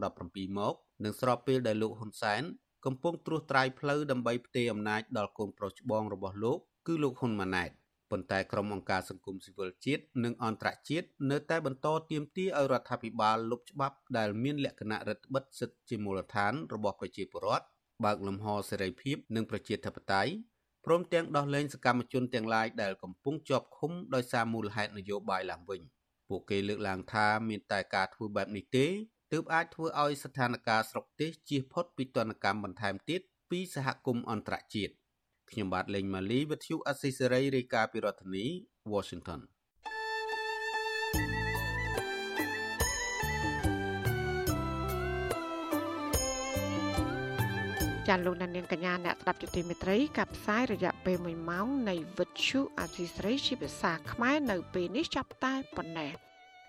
[0.03, 2.43] 2017មកនិងស្របពេលដែលលោកហ៊ុនសែន
[2.85, 7.71] កំពុងត្រួសត្រាយផ្លូវដើម្បីផ្ទេរអំណាចដល់កូនប្រុសច្បងរបស់លោក គឺលោកហ៊ុនម៉ាណែត
[8.11, 17.65] ប៉ុន្តែក្រុមអង្គការសង្គមស៊ីវិលជាតិនិងអន្តរជាតិនៅតែបន្តទាមទារឲ្យរដ្ឋាភិបាលលុបច្បាប់ដែលមានលក្ខណៈរដ្ឋបិទសិទ្ធិជាមូលដ្ឋានរបស់ប្រជាពលរដ្ឋ
[18.03, 20.31] បើកលំហសេរីភាពនិងប្រជាធិបតេយ្យ
[20.85, 25.81] ព្រមទាំងដោះលែងសកម្មជនទាំងឡាយដែលកំពុងជាប់ឃុំដោយសារមូលហេតុនយោបាយឡើងវិញ
[26.29, 28.85] ពួកគេលើកឡើងថាមានតែការធ្វើបែបនេះទេ
[29.31, 33.21] ទើបអាចធ្វើឲ្យស្ថានភាពស្រុកទេសជៀសផុតពីទណ្ឌកម្មបន្ថែមទៀត
[33.51, 34.93] ពីសហគមន៍អន្តរជាតិ
[35.53, 38.45] ខ្ញុំបាទលេងម៉ាលីវិទ្យុអស៊ីសេរីរាយការណ៍ពីរដ្ឋធានី
[38.93, 39.41] Washington
[48.07, 56.11] ចាលោកនាងកញ្ញាអ្នកស្ដាប់ជទីមេត្រីកັບផ្សាយរយៈពេល1ម៉ោងនៃវិទ្យុអសីស្រីជាភាសាខ្មែរនៅពេលនេះចាប់តែប៉ុណ្ណេះ